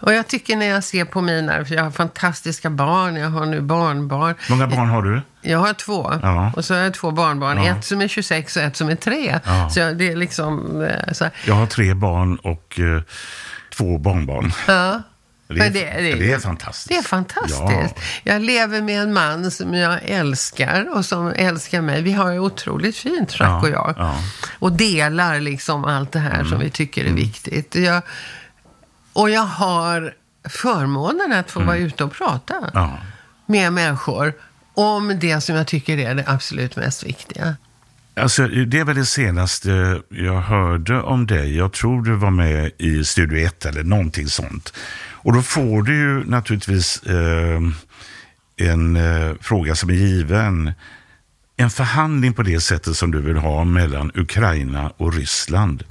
Och 0.00 0.12
jag 0.12 0.26
tycker 0.26 0.56
när 0.56 0.66
jag 0.66 0.84
ser 0.84 1.04
på 1.04 1.20
mina, 1.20 1.64
för 1.64 1.74
jag 1.74 1.82
har 1.84 1.90
fantastiska 1.90 2.70
barn, 2.70 3.16
jag 3.16 3.30
har 3.30 3.46
nu 3.46 3.60
barnbarn. 3.60 4.34
Många 4.50 4.66
barn 4.66 4.88
har 4.88 5.02
du? 5.02 5.20
Jag 5.42 5.58
har 5.58 5.72
två. 5.72 6.12
Ja. 6.22 6.52
Och 6.56 6.64
så 6.64 6.74
har 6.74 6.80
jag 6.80 6.94
två 6.94 7.10
barnbarn. 7.10 7.64
Ja. 7.64 7.76
Ett 7.78 7.84
som 7.84 8.00
är 8.00 8.08
26 8.08 8.56
och 8.56 8.62
ett 8.62 8.76
som 8.76 8.88
är 8.88 8.94
3. 8.96 9.40
Ja. 9.44 9.70
Så 9.70 9.80
jag- 9.80 9.96
det 9.98 10.12
är 10.12 10.16
liksom... 10.16 10.82
eh, 10.82 11.12
Så. 11.12 11.30
Jag 11.46 11.54
har 11.54 11.66
tre 11.66 11.94
barn 11.94 12.36
och 12.36 12.80
eh, 12.80 13.02
två 13.76 13.98
barnbarn. 13.98 14.52
ja. 14.68 15.02
Det 15.48 15.60
är, 15.60 15.70
det- 15.70 16.00
det- 16.02 16.14
det 16.14 16.32
är 16.32 16.38
fantastiskt. 16.38 16.88
Det 16.88 16.96
är 16.96 17.02
fantastiskt. 17.02 17.60
Ja. 17.60 17.90
Jag 18.32 18.42
lever 18.42 18.82
med 18.82 19.02
en 19.02 19.12
man 19.12 19.50
som 19.50 19.74
jag 19.74 19.98
älskar 20.02 20.96
och 20.96 21.04
som 21.04 21.26
älskar 21.36 21.80
mig. 21.80 22.02
Vi 22.02 22.12
har 22.12 22.32
det 22.32 22.38
otroligt 22.38 22.96
fint, 22.96 23.36
Rack 23.40 23.48
Ja, 23.50 23.60
och 23.60 23.68
jag. 23.68 23.94
ja. 23.98 24.16
Och 24.58 24.72
delar 24.72 25.40
liksom 25.40 25.84
allt 25.84 26.12
det 26.12 26.18
här 26.18 26.44
som 26.44 26.58
vi 26.60 26.70
tycker 26.70 27.04
är 27.04 27.12
viktigt. 27.12 27.74
Jag, 27.74 28.02
och 29.12 29.30
jag 29.30 29.40
har 29.46 30.14
förmånen 30.48 31.32
att 31.32 31.50
få 31.50 31.60
vara 31.62 31.76
ute 31.76 32.04
och 32.04 32.12
prata 32.12 32.54
med 33.46 33.72
människor 33.72 34.32
om 34.74 35.18
det 35.20 35.40
som 35.40 35.56
jag 35.56 35.66
tycker 35.66 35.98
är 35.98 36.14
det 36.14 36.24
absolut 36.26 36.76
mest 36.76 37.04
viktiga. 37.04 37.56
Alltså, 38.16 38.46
det 38.46 38.84
väl 38.84 38.96
det 38.96 39.06
senaste 39.06 40.00
jag 40.08 40.40
hörde 40.40 41.00
om 41.02 41.26
dig. 41.26 41.56
Jag 41.56 41.72
tror 41.72 42.02
du 42.02 42.14
var 42.16 42.30
med 42.30 42.70
i 42.78 43.04
Studio 43.04 43.46
1 43.46 43.66
eller 43.66 43.82
någonting 43.82 44.28
sånt. 44.28 44.72
Och 45.24 45.32
då 45.32 45.42
får 45.42 45.82
du 45.82 45.94
ju 45.96 46.24
naturligtvis 46.24 47.02
eh, 47.02 47.60
en 48.56 48.96
eh, 48.96 49.34
fråga 49.40 49.74
som 49.74 49.90
är 49.90 49.94
given. 49.94 50.72
En 51.56 51.70
förhandling 51.70 52.32
på 52.32 52.42
det 52.42 52.60
sättet 52.60 52.96
som 52.96 53.10
du 53.10 53.20
vill 53.20 53.36
ha 53.36 53.64
mellan 53.64 54.10
Ukraina 54.14 54.92
och 54.96 55.14
Ryssland. 55.14 55.84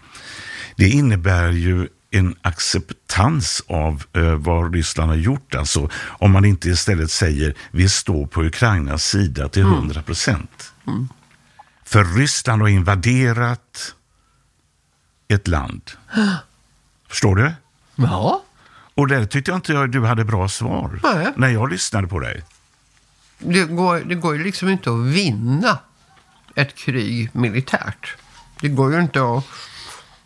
Det 0.76 0.89
innebär 0.89 1.52
ju 1.52 1.88
en 2.12 2.36
acceptans 2.41 3.63
av 3.67 4.04
eh, 4.13 4.36
vad 4.36 4.74
Ryssland 4.74 5.10
har 5.10 5.17
gjort. 5.17 5.56
Alltså 5.56 5.89
om 6.06 6.32
man 6.32 6.46
inte 6.46 6.69
istället 6.69 7.12
säger 7.12 7.56
vi 7.72 7.89
står 7.89 8.26
på 8.26 8.43
Ukrainas 8.43 9.06
sida 9.06 9.50
till 9.50 9.62
100 9.62 10.02
procent. 10.02 10.74
För 11.86 12.04
Ryssland 12.04 12.62
har 12.62 12.69
invaderat 12.69 13.96
ett 15.28 15.48
land. 15.48 15.91
Förstår 17.10 17.36
du? 17.36 17.52
Ja. 17.96 18.43
Och 18.95 19.08
där 19.08 19.25
tyckte 19.25 19.51
jag 19.51 19.58
inte 19.58 19.88
du 19.88 20.06
hade 20.06 20.25
bra 20.25 20.49
svar. 20.49 20.99
Nej. 21.03 21.34
När 21.36 21.49
jag 21.49 21.71
lyssnade 21.71 22.08
på 22.08 22.19
dig. 22.19 22.43
Det 23.39 23.63
går, 23.63 23.99
det 23.99 24.15
går 24.15 24.36
ju 24.38 24.43
liksom 24.43 24.69
inte 24.69 24.89
att 24.91 24.99
vinna 25.06 25.77
ett 26.56 26.75
krig 26.75 27.29
militärt. 27.34 28.15
Det 28.62 28.67
går 28.67 28.93
ju 28.93 28.99
inte 28.99 29.21
att 29.21 29.43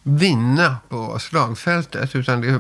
vinna 0.04 0.78
på 0.90 1.20
slagfältet, 1.20 2.16
utan 2.16 2.42
det, 2.42 2.60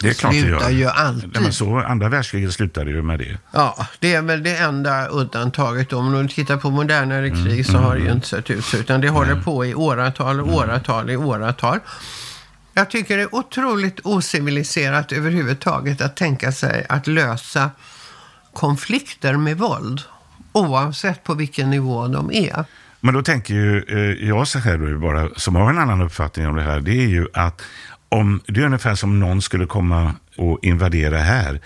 Det 0.00 0.08
är 0.08 0.14
klart 0.14 0.32
det 0.32 0.40
Slutar 0.40 0.70
gör. 0.70 0.78
ju 0.78 0.86
alltid. 0.86 1.30
Nej, 1.34 1.42
men 1.42 1.52
så, 1.52 1.78
andra 1.78 2.08
världskriget 2.08 2.52
slutade 2.54 2.90
ju 2.90 3.02
med 3.02 3.18
det. 3.18 3.38
ja, 3.52 3.86
det 3.98 4.14
är 4.14 4.22
väl 4.22 4.42
det 4.42 4.56
enda 4.56 5.06
undantaget. 5.06 5.92
Om 5.92 6.12
du 6.12 6.28
tittar 6.28 6.56
på 6.56 6.70
modernare 6.70 7.30
krig 7.30 7.66
så 7.66 7.78
har 7.78 7.94
det 7.96 8.00
ju 8.02 8.12
inte 8.12 8.26
sett 8.26 8.50
ut 8.50 8.64
så, 8.64 8.76
utan 8.76 9.00
det 9.00 9.08
håller 9.08 9.40
på 9.40 9.66
i 9.66 9.74
åratal, 9.74 10.40
och 10.40 10.54
åratal, 10.54 11.10
i 11.10 11.16
åratal. 11.16 11.78
Jag 12.74 12.90
tycker 12.90 13.16
det 13.16 13.22
är 13.22 13.34
otroligt 13.34 14.00
ociviliserat 14.04 15.12
överhuvudtaget 15.12 16.00
att 16.00 16.16
tänka 16.16 16.52
sig 16.52 16.86
att 16.88 17.06
lösa 17.06 17.70
konflikter 18.52 19.36
med 19.36 19.58
våld. 19.58 20.00
Oavsett 20.52 21.24
på 21.24 21.34
vilken 21.34 21.70
nivå 21.70 22.08
de 22.08 22.32
är. 22.32 22.64
Men 23.00 23.14
då 23.14 23.22
tänker 23.22 23.54
ju 23.54 23.82
eh, 23.88 24.28
jag 24.28 24.48
så 24.48 24.58
här 24.58 24.96
bara, 24.96 25.28
som 25.36 25.56
har 25.56 25.70
en 25.70 25.78
annan 25.78 26.02
uppfattning 26.02 26.46
om 26.46 26.56
det 26.56 26.62
här, 26.62 26.80
det 26.80 27.04
är 27.04 27.08
ju 27.08 27.26
att 27.34 27.62
om 28.08 28.40
det 28.46 28.60
är 28.60 28.64
ungefär 28.64 28.94
som 28.94 29.20
någon 29.20 29.42
skulle 29.42 29.66
komma 29.66 30.14
och 30.36 30.58
invadera 30.62 31.18
här, 31.18 31.60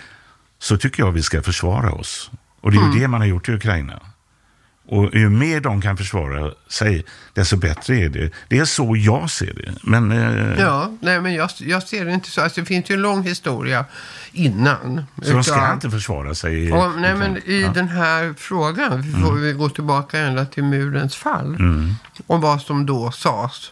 så 0.59 0.77
tycker 0.77 1.03
jag 1.03 1.11
vi 1.11 1.23
ska 1.23 1.41
försvara 1.41 1.91
oss. 1.91 2.31
Och 2.61 2.71
det 2.71 2.77
är 2.77 2.93
ju 2.93 2.99
det 2.99 3.07
man 3.07 3.21
har 3.21 3.27
gjort 3.27 3.49
i 3.49 3.51
Ukraina. 3.53 4.01
Och 4.89 5.15
ju 5.15 5.29
mer 5.29 5.59
de 5.59 5.81
kan 5.81 5.97
försvara 5.97 6.51
sig, 6.67 7.05
desto 7.33 7.57
bättre 7.57 7.95
är 7.95 8.09
det. 8.09 8.31
Det 8.47 8.57
är 8.59 8.65
så 8.65 8.95
jag 8.97 9.29
ser 9.29 9.53
det. 9.53 9.73
Men 9.83 10.11
eh, 10.11 10.59
Ja, 10.59 10.91
nej 11.01 11.21
men 11.21 11.33
jag, 11.33 11.49
jag 11.59 11.83
ser 11.83 12.05
det 12.05 12.11
inte 12.13 12.29
så. 12.29 12.41
Alltså, 12.41 12.59
det 12.61 12.65
finns 12.65 12.89
ju 12.91 12.95
en 12.95 13.01
lång 13.01 13.23
historia 13.23 13.85
innan. 14.31 15.03
så 15.23 15.31
de 15.33 15.43
ska 15.43 15.73
inte 15.73 15.89
försvara 15.89 16.35
sig. 16.35 16.67
i- 16.67 16.71
Och, 16.71 16.91
nej, 16.97 17.15
men 17.15 17.37
i 17.37 17.61
Ja. 17.61 17.71
den 17.73 17.87
här 17.87 18.33
frågan 18.37 19.01
vi 19.01 19.11
får 19.13 19.33
vi 19.35 19.53
gå 19.53 19.69
tillbaka 19.69 20.19
ända 20.19 20.45
till 20.45 20.63
murens 20.63 21.15
fall. 21.15 21.55
Mm. 21.55 21.93
Och 22.27 22.41
vad 22.41 22.61
som 22.61 22.85
då 22.85 23.11
sades. 23.11 23.71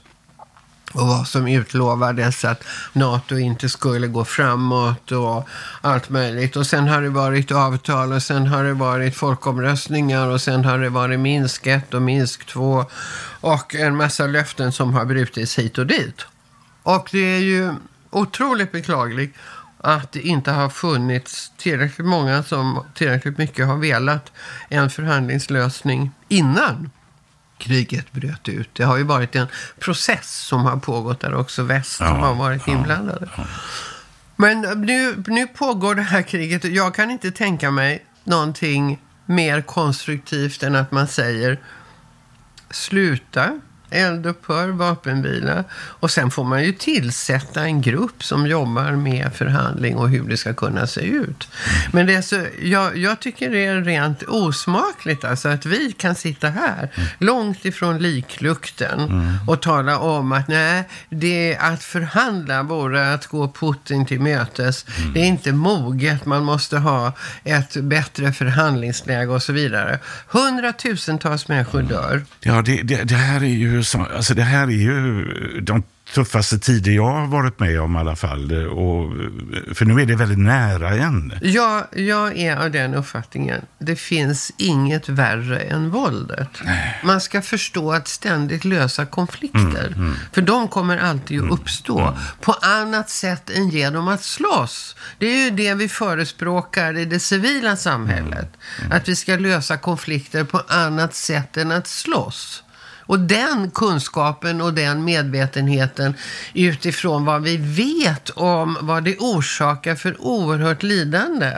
Och 0.95 1.07
vad 1.07 1.27
som 1.27 1.47
utlovades 1.47 2.45
att 2.45 2.63
NATO 2.93 3.37
inte 3.37 3.69
skulle 3.69 4.07
gå 4.07 4.25
framåt 4.25 5.11
och 5.11 5.47
allt 5.81 6.09
möjligt. 6.09 6.55
Och 6.55 6.67
sen 6.67 6.87
har 6.87 7.01
det 7.01 7.09
varit 7.09 7.51
avtal 7.51 8.13
och 8.13 8.23
sen 8.23 8.47
har 8.47 8.63
det 8.63 8.73
varit 8.73 9.15
folkomröstningar 9.15 10.27
och 10.27 10.41
sen 10.41 10.65
har 10.65 10.79
det 10.79 10.89
varit 10.89 11.19
Minsk 11.19 11.67
1 11.67 11.93
och 11.93 12.01
Minsk 12.01 12.45
2 12.45 12.85
och 13.41 13.75
en 13.75 13.95
massa 13.95 14.27
löften 14.27 14.71
som 14.71 14.93
har 14.93 15.05
brutits 15.05 15.59
hit 15.59 15.77
och 15.77 15.87
dit. 15.87 16.25
Och 16.83 17.09
det 17.11 17.35
är 17.35 17.39
ju 17.39 17.73
otroligt 18.09 18.71
beklagligt 18.71 19.35
att 19.77 20.11
det 20.11 20.21
inte 20.21 20.51
har 20.51 20.69
funnits 20.69 21.51
tillräckligt 21.57 22.07
många 22.07 22.43
som 22.43 22.85
tillräckligt 22.93 23.37
mycket 23.37 23.67
har 23.67 23.77
velat 23.77 24.31
en 24.69 24.89
förhandlingslösning 24.89 26.11
innan 26.27 26.89
kriget 27.65 28.11
bröt 28.11 28.49
ut. 28.49 28.69
Det 28.73 28.83
har 28.83 28.97
ju 28.97 29.03
varit 29.03 29.35
en 29.35 29.47
process 29.79 30.35
som 30.35 30.61
har 30.61 30.77
pågått 30.77 31.19
där 31.19 31.35
också 31.35 31.63
väst 31.63 31.99
Ja, 31.99 32.05
har 32.05 32.35
varit 32.35 32.61
ja, 32.67 32.73
inblandade. 32.73 33.29
Men 34.35 34.61
nu, 34.61 35.23
nu 35.27 35.47
pågår 35.47 35.95
det 35.95 36.01
här 36.01 36.21
kriget 36.21 36.63
och 36.63 36.69
jag 36.69 36.95
kan 36.95 37.11
inte 37.11 37.31
tänka 37.31 37.71
mig 37.71 38.05
någonting 38.23 38.99
mer 39.25 39.61
konstruktivt 39.61 40.63
än 40.63 40.75
att 40.75 40.91
man 40.91 41.07
säger 41.07 41.59
sluta, 42.69 43.59
eldupphör, 43.89 44.67
vapenvila. 44.67 45.63
Och 45.73 46.11
sen 46.11 46.31
får 46.31 46.43
man 46.43 46.63
ju 46.63 46.71
tillsätta 46.73 47.63
en 47.63 47.81
grupp 47.81 48.23
som 48.23 48.47
jobbar 48.47 48.91
med 48.91 49.33
förhandling 49.33 49.95
och 49.95 50.09
hur 50.09 50.29
det 50.29 50.37
ska 50.37 50.53
kunna 50.53 50.87
se 50.87 51.01
ut. 51.01 51.47
Men 51.93 52.05
det 52.05 52.13
är 52.13 52.21
så, 52.21 52.45
jag, 52.61 52.97
jag 52.97 53.19
tycker 53.19 53.49
det 53.49 53.65
är 53.65 53.81
rent 53.81 54.23
osmakligt 54.23 55.23
alltså 55.23 55.49
att 55.49 55.65
vi 55.65 55.91
kan 55.91 56.15
sitta 56.15 56.49
här 56.49 56.89
långt 57.19 57.65
ifrån 57.65 57.97
liklukten 57.97 59.21
och 59.47 59.61
tala 59.61 59.99
om 59.99 60.31
att 60.31 60.47
nej, 60.47 60.83
det 61.09 61.53
är 61.53 61.73
att 61.73 61.83
förhandla 61.83 62.63
vore 62.63 63.13
att 63.13 63.27
gå 63.27 63.51
Putin 63.51 64.05
till 64.05 64.21
mötes. 64.21 64.85
Det 65.13 65.19
är 65.19 65.25
inte 65.25 65.51
moget, 65.51 66.25
man 66.25 66.43
måste 66.43 66.77
ha 66.77 67.13
ett 67.43 67.77
bättre 67.77 68.33
förhandlingsläge 68.33 69.31
och 69.31 69.43
så 69.43 69.53
vidare. 69.53 69.99
Hundratusentals 70.27 71.47
människor 71.47 71.81
dör. 71.81 72.25
Ja, 72.39 72.61
det, 72.61 72.81
det, 72.81 73.03
det 73.03 73.15
här 73.15 73.43
är 73.43 73.47
ju 73.47 73.74
så, 73.83 74.07
alltså 74.15 74.33
det 74.33 74.43
här 74.43 74.67
är 74.67 74.71
ju 74.71 75.25
de 75.61 75.83
tuffaste 76.13 76.59
tider 76.59 76.91
jag 76.91 77.11
har 77.11 77.27
varit 77.27 77.59
med 77.59 77.81
om 77.81 77.95
i 77.95 77.99
alla 77.99 78.15
fall. 78.15 78.67
Och, 78.67 79.13
för 79.75 79.85
nu 79.85 80.01
är 80.01 80.05
det 80.05 80.15
väldigt 80.15 80.39
nära 80.39 80.89
en. 80.89 81.33
Jag, 81.41 81.83
jag 81.91 82.37
är 82.37 82.57
av 82.57 82.71
den 82.71 82.93
uppfattningen. 82.93 83.61
Det 83.79 83.95
finns 83.95 84.51
inget 84.57 85.09
värre 85.09 85.59
än 85.59 85.89
våldet. 85.89 86.49
Man 87.03 87.21
ska 87.21 87.41
förstå 87.41 87.91
att 87.91 88.07
ständigt 88.07 88.65
lösa 88.65 89.05
konflikter. 89.05 89.95
För 90.33 90.41
de 90.41 90.67
kommer 90.67 90.97
alltid 90.97 91.43
att 91.43 91.51
uppstå. 91.51 92.17
På 92.41 92.51
annat 92.51 93.09
sätt 93.09 93.49
än 93.49 93.69
genom 93.69 94.07
att 94.07 94.23
slåss. 94.23 94.95
Det 95.17 95.25
är 95.25 95.43
ju 95.43 95.49
det 95.49 95.73
vi 95.73 95.89
förespråkar 95.89 96.97
i 96.97 97.05
det 97.05 97.19
civila 97.19 97.75
samhället. 97.75 98.49
Att 98.91 99.09
vi 99.09 99.15
ska 99.15 99.35
lösa 99.35 99.77
konflikter 99.77 100.43
på 100.43 100.61
annat 100.67 101.15
sätt 101.15 101.57
än 101.57 101.71
att 101.71 101.87
slåss. 101.87 102.63
Och 103.05 103.19
den 103.19 103.71
kunskapen 103.71 104.61
och 104.61 104.73
den 104.73 105.03
medvetenheten 105.03 106.13
utifrån 106.53 107.25
vad 107.25 107.41
vi 107.41 107.57
vet 107.57 108.29
om 108.29 108.77
vad 108.81 109.03
det 109.03 109.17
orsakar 109.17 109.95
för 109.95 110.21
oerhört 110.21 110.83
lidande. 110.83 111.51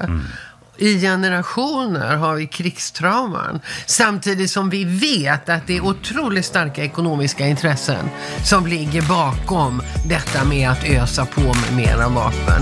I 0.77 1.01
generationer 1.01 2.15
har 2.15 2.35
vi 2.35 2.47
krigstrauman. 2.47 3.59
Samtidigt 3.85 4.51
som 4.51 4.69
vi 4.69 4.83
vet 4.83 5.49
att 5.49 5.67
det 5.67 5.77
är 5.77 5.81
otroligt 5.81 6.45
starka 6.45 6.83
ekonomiska 6.83 7.47
intressen 7.47 8.09
som 8.43 8.67
ligger 8.67 9.01
bakom 9.01 9.81
detta 10.05 10.45
med 10.45 10.69
att 10.69 10.83
ösa 10.83 11.25
på 11.25 11.41
med 11.41 11.73
mera 11.75 12.09
vapen. 12.09 12.61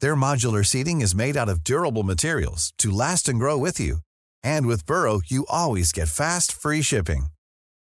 Their 0.00 0.16
modular 0.16 0.64
seating 0.64 1.02
is 1.02 1.14
made 1.14 1.36
out 1.36 1.48
of 1.48 1.64
durable 1.64 2.02
materials 2.02 2.72
to 2.78 2.90
last 2.90 3.28
and 3.28 3.38
grow 3.38 3.58
with 3.58 3.78
you. 3.78 3.98
And 4.42 4.66
with 4.66 4.86
Burrow, 4.86 5.20
you 5.26 5.44
always 5.48 5.92
get 5.92 6.08
fast, 6.08 6.50
free 6.52 6.82
shipping. 6.82 7.26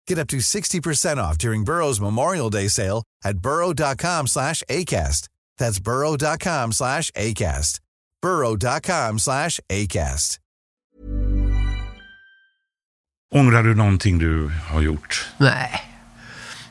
Get 0.09 0.19
up 0.19 0.29
to 0.29 0.39
60% 0.39 1.17
off 1.17 1.39
during 1.39 1.65
Burrow's 1.65 2.01
Memorial 2.01 2.51
Day 2.51 2.69
sale 2.69 3.03
at 3.25 3.39
burrow.com 3.39 4.27
slash 4.27 4.63
ACAST. 4.69 5.29
That's 5.59 5.79
burrow.com 5.81 6.73
slash 6.73 7.11
ACAST. 7.13 7.81
burrow.com 8.23 9.19
slash 9.19 9.61
ACAST. 9.71 10.39
Ångrar 13.35 13.63
du 13.63 13.75
någonting 13.75 14.19
du 14.19 14.49
har 14.49 14.81
gjort? 14.81 15.29
Nej, 15.39 15.81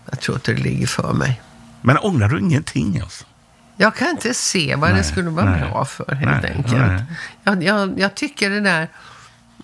jag 0.09 0.19
tror 0.19 0.37
inte 0.37 0.53
det 0.53 0.61
ligger 0.61 0.87
för 0.87 1.13
mig. 1.13 1.41
Men 1.81 1.97
ångrar 1.97 2.29
du 2.29 2.39
ingenting 2.39 2.99
alltså? 2.99 3.25
Jag 3.83 3.95
kan 3.95 4.09
inte 4.09 4.33
se 4.33 4.75
vad 4.75 4.89
Nej, 4.89 4.97
det 4.97 5.03
skulle 5.03 5.29
vara 5.29 5.45
nej, 5.49 5.61
bra 5.69 5.85
för, 5.85 6.15
helt 6.15 6.43
nej, 6.43 6.51
enkelt. 6.55 7.05
Jag, 7.43 7.63
jag, 7.63 7.99
jag 7.99 8.15
tycker 8.15 8.49
det 8.49 8.59
där 8.59 8.87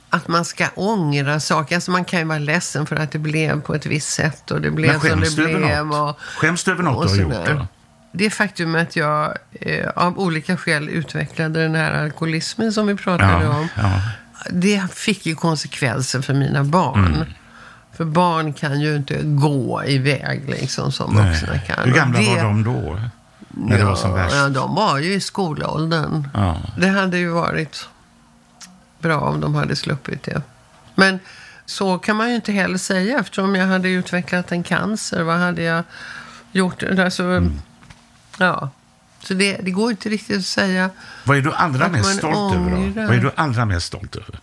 att 0.09 0.27
man 0.27 0.45
ska 0.45 0.67
ångra 0.75 1.39
saker. 1.39 1.75
Alltså 1.75 1.91
man 1.91 2.05
kan 2.05 2.19
ju 2.19 2.25
vara 2.25 2.39
ledsen 2.39 2.85
för 2.85 2.95
att 2.95 3.11
det 3.11 3.19
blev 3.19 3.61
på 3.61 3.75
ett 3.75 3.85
visst 3.85 4.09
sätt 4.13 4.51
och 4.51 4.61
det 4.61 4.71
blev 4.71 4.99
som 4.99 5.19
det 5.21 5.35
blev. 5.35 5.91
Och, 5.93 6.19
Skäms 6.37 6.63
du 6.63 6.71
över 6.71 6.83
något 6.83 7.09
och 7.11 7.17
du 7.17 7.23
har 7.23 7.33
gjort 7.33 7.45
då? 7.47 7.67
Det 8.11 8.29
faktum 8.29 8.75
att 8.75 8.95
jag 8.95 9.37
eh, 9.51 9.89
av 9.95 10.19
olika 10.19 10.57
skäl 10.57 10.89
utvecklade 10.89 11.61
den 11.63 11.75
här 11.75 11.91
alkoholismen 12.03 12.73
som 12.73 12.87
vi 12.87 12.95
pratade 12.95 13.43
Ja, 13.43 13.57
om. 13.59 13.67
ja. 13.77 14.01
Det 14.51 14.83
fick 14.93 15.25
ju 15.25 15.35
konsekvenser 15.35 16.21
för 16.21 16.33
mina 16.33 16.63
barn. 16.63 17.05
Mm. 17.15 17.27
För 17.97 18.05
barn 18.05 18.53
kan 18.53 18.79
ju 18.81 18.95
inte 18.95 19.19
gå 19.23 19.83
iväg 19.85 20.41
liksom 20.49 20.91
som 20.91 21.15
vuxna 21.15 21.59
kan. 21.59 21.85
Hur 21.85 21.93
gamla 21.95 22.19
det- 22.19 22.25
var 22.35 22.43
de 22.43 22.63
då? 22.63 22.99
När 23.67 23.77
det 23.77 23.85
var 23.85 23.95
som 23.95 24.13
värst? 24.13 24.35
Ja, 24.35 24.49
de 24.49 24.75
var 24.75 24.97
ju 24.99 25.13
i 25.13 25.19
skolåldern. 25.21 26.27
Ja. 26.33 26.57
Det 26.77 26.87
hade 26.87 27.17
ju 27.17 27.29
varit 27.29 27.87
bra 28.99 29.19
om 29.19 29.41
de 29.41 29.55
hade 29.55 29.75
sluppit 29.75 30.23
det. 30.23 30.41
Men 30.95 31.19
så 31.65 31.97
kan 31.99 32.15
man 32.15 32.29
ju 32.29 32.35
inte 32.35 32.51
heller 32.51 32.77
säga 32.77 33.19
eftersom 33.19 33.55
jag 33.55 33.67
hade 33.67 33.89
utvecklat 33.89 34.51
en 34.51 34.63
cancer. 34.63 35.23
Vad 35.23 35.37
hade 35.37 35.61
jag 35.63 35.83
gjort? 36.51 36.83
Alltså, 36.83 37.23
Mm. 37.23 37.61
Ja. 38.37 38.69
Så 39.23 39.33
det, 39.33 39.57
det 39.63 39.71
går 39.71 39.91
inte 39.91 40.09
riktigt 40.09 40.37
att 40.37 40.45
säga. 40.45 40.89
Vad 41.23 41.37
är 41.37 41.41
du 41.41 41.53
allra 41.53 41.87
mest 41.87 42.17
stolt 42.17 42.55
över 42.55 42.69
då? 42.71 42.77
ångrar. 42.77 43.07
Vad 43.07 43.15
är 43.15 43.19
du 43.21 43.31
allra 43.35 43.65
mest 43.65 43.85
stolt 43.87 44.15
över? 44.15 44.39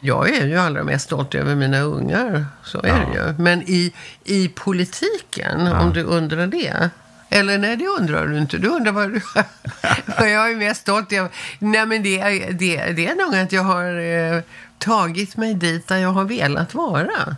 Jag 0.00 0.30
är 0.36 0.46
ju 0.46 0.56
allra 0.58 0.84
mest 0.84 1.04
stolt 1.04 1.34
över 1.34 1.54
mina 1.54 1.80
ungar. 1.80 2.46
Så 2.64 2.82
är 2.82 2.88
Ja. 2.88 2.94
det 2.96 3.14
ju. 3.28 3.34
Men 3.42 3.62
i, 3.62 3.92
i 4.24 4.48
politiken, 4.48 5.66
om 5.66 5.92
du 5.92 6.02
undrar 6.02 6.46
det. 6.46 6.90
Eller 7.30 7.58
nej, 7.58 7.76
det 7.76 7.86
undrar 7.86 8.26
du 8.26 8.38
inte. 8.38 8.58
Du 8.58 8.68
undrar 8.68 8.92
vad, 8.92 9.12
du, 9.12 9.20
vad 10.18 10.30
jag 10.30 10.50
är 10.50 10.56
mest 10.56 10.80
stolt 10.80 11.12
över. 11.12 11.30
Nej, 11.58 11.86
men 11.86 12.02
det, 12.02 12.18
är- 12.20 12.52
det, 12.52 12.76
det 12.92 13.06
är 13.06 13.14
nog 13.14 13.34
att 13.36 13.52
jag 13.52 13.62
har 13.62 14.00
eh, 14.34 14.42
tagit 14.78 15.36
mig 15.36 15.54
dit 15.54 15.88
där 15.88 15.96
jag 15.96 16.12
har 16.12 16.24
velat 16.24 16.74
vara. 16.74 17.36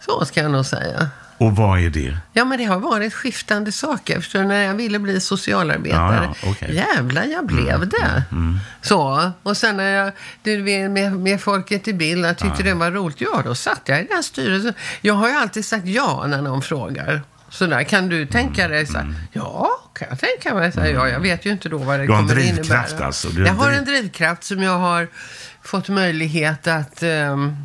Så 0.00 0.24
ska 0.24 0.42
jag 0.42 0.50
nog 0.50 0.66
säga. 0.66 1.08
Och 1.38 1.56
vad 1.56 1.80
är 1.80 1.90
det? 1.90 2.16
Ja, 2.32 2.44
men 2.44 2.58
det 2.58 2.64
har 2.64 2.78
varit 2.78 3.14
skiftande 3.14 3.72
saker. 3.72 4.20
Förstår 4.20 4.38
du? 4.40 4.46
När 4.46 4.62
jag 4.62 4.74
ville 4.74 4.98
bli 4.98 5.20
socialarbetare. 5.20 6.14
Ja, 6.24 6.34
ja, 6.42 6.50
okej. 6.50 6.74
Jävlar, 6.74 7.24
jag 7.24 7.46
blev 7.46 7.88
det. 7.88 8.22
Så. 8.82 9.30
Och 9.42 9.56
sen 9.56 9.76
när 9.76 9.90
jag, 9.90 10.12
du 10.42 10.58
med, 10.88 11.12
med 11.12 11.40
Folket 11.40 11.88
i 11.88 11.92
bild, 11.94 12.26
jag 12.26 12.38
tyckte 12.38 12.62
det 12.62 12.74
var 12.74 12.90
roligt. 12.90 13.20
Ja, 13.20 13.42
då 13.44 13.54
satt 13.54 13.80
jag 13.84 14.00
i 14.00 14.06
den 14.10 14.22
styrelsen. 14.22 14.74
Jag 15.00 15.14
har 15.14 15.28
ju 15.28 15.34
alltid 15.34 15.64
sagt 15.64 15.86
ja 15.86 16.26
när 16.26 16.42
någon 16.42 16.62
frågar. 16.62 17.22
Sådär, 17.50 17.82
kan 17.82 18.08
du 18.08 18.26
tänka 18.26 18.68
dig 18.68 18.86
så 18.86 18.98
här, 18.98 19.14
Ja, 19.32 19.68
kan 19.94 20.08
jag 20.10 20.18
tänka 20.18 20.54
mig. 20.54 20.72
Så 20.72 20.80
här, 20.80 20.88
ja, 20.88 21.08
jag 21.08 21.20
vet 21.20 21.46
ju 21.46 21.50
inte 21.50 21.68
då 21.68 21.78
vad 21.78 22.00
det 22.00 22.06
Du 22.06 22.12
har 22.12 22.18
en 22.20 22.28
kommer 22.28 22.40
drivkraft 22.40 22.90
innebära. 22.90 23.06
alltså. 23.06 23.28
Jag 23.28 23.54
har 23.54 23.70
en 23.70 23.84
drivkraft 23.84 24.44
som 24.44 24.62
jag 24.62 24.78
har 24.78 25.08
fått 25.62 25.88
möjlighet 25.88 26.66
att, 26.66 27.02
ehm, 27.02 27.56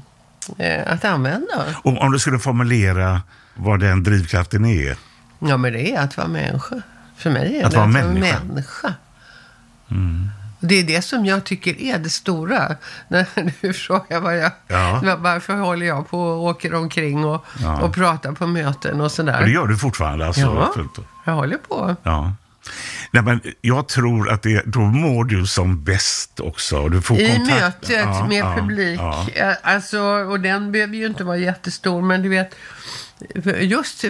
eh, 0.58 0.92
att 0.94 1.06
använda. 1.06 1.66
Och 1.84 2.02
om 2.02 2.12
du 2.12 2.20
skulle 2.20 2.40
formulera 2.40 3.22
vad 3.56 3.80
den 3.80 4.04
drivkraften 4.04 4.66
är? 4.66 4.96
Ja, 5.40 5.58
men 5.58 5.74
det 5.74 5.92
är 5.96 6.00
att 6.02 6.18
vara 6.18 6.28
människa. 6.28 6.82
För 7.18 7.30
mig 7.30 7.60
är 7.60 7.66
Att 7.66 7.72
det 7.72 7.78
vara 7.78 7.88
att 7.90 7.94
vara 7.96 8.04
människa. 8.06 8.40
människa. 8.48 8.94
Det 10.68 10.76
är 10.76 10.84
det 10.84 11.02
som 11.02 11.26
jag 11.26 11.44
tycker 11.44 11.82
är 11.82 12.00
det 12.00 12.10
stora. 12.10 12.76
När 13.08 13.26
du 13.62 13.74
frågar 13.74 14.20
vad 14.20 14.38
jag, 14.38 14.52
Ja. 14.68 15.16
varför 15.20 15.54
håller 15.56 15.86
jag 15.86 16.10
på 16.10 16.20
och 16.22 16.44
åker 16.44 16.74
omkring 16.74 17.26
och, 17.26 17.46
Ja. 17.62 17.82
och 17.82 17.94
pratar 17.96 18.32
på 18.32 18.48
möten 18.48 19.02
och 19.02 19.12
sådär. 19.12 19.40
Och 19.40 19.46
det 19.46 19.52
gör 19.52 19.68
du 19.68 19.78
fortfarande 19.78 20.28
alltså? 20.28 20.42
Ja, 20.42 20.74
jag 21.26 21.34
håller 21.34 21.58
på. 21.58 21.96
Ja. 22.04 22.34
Nej, 23.16 23.24
men 23.24 23.42
jag 23.62 23.88
tror 23.88 24.30
att 24.30 24.42
det, 24.44 24.62
då 24.66 24.80
mår 24.80 25.24
du 25.24 25.46
som 25.46 25.84
bäst 25.84 26.40
också. 26.40 26.78
och 26.78 26.92
Du 26.92 27.02
får 27.02 27.18
I 27.20 27.40
mötet 27.40 27.90
Ja, 27.90 28.26
med 28.30 28.38
ja, 28.38 28.56
publik. 28.60 29.00
ja. 29.36 29.56
Alltså, 29.64 30.00
och 30.02 30.40
den 30.40 30.72
behöver 30.72 30.96
ju 30.96 31.06
inte 31.06 31.24
vara 31.24 31.38
jättestor, 31.38 32.02
men 32.02 32.22
du 32.22 32.30
vet, 32.30 32.56
just 33.60 34.04
i 34.04 34.10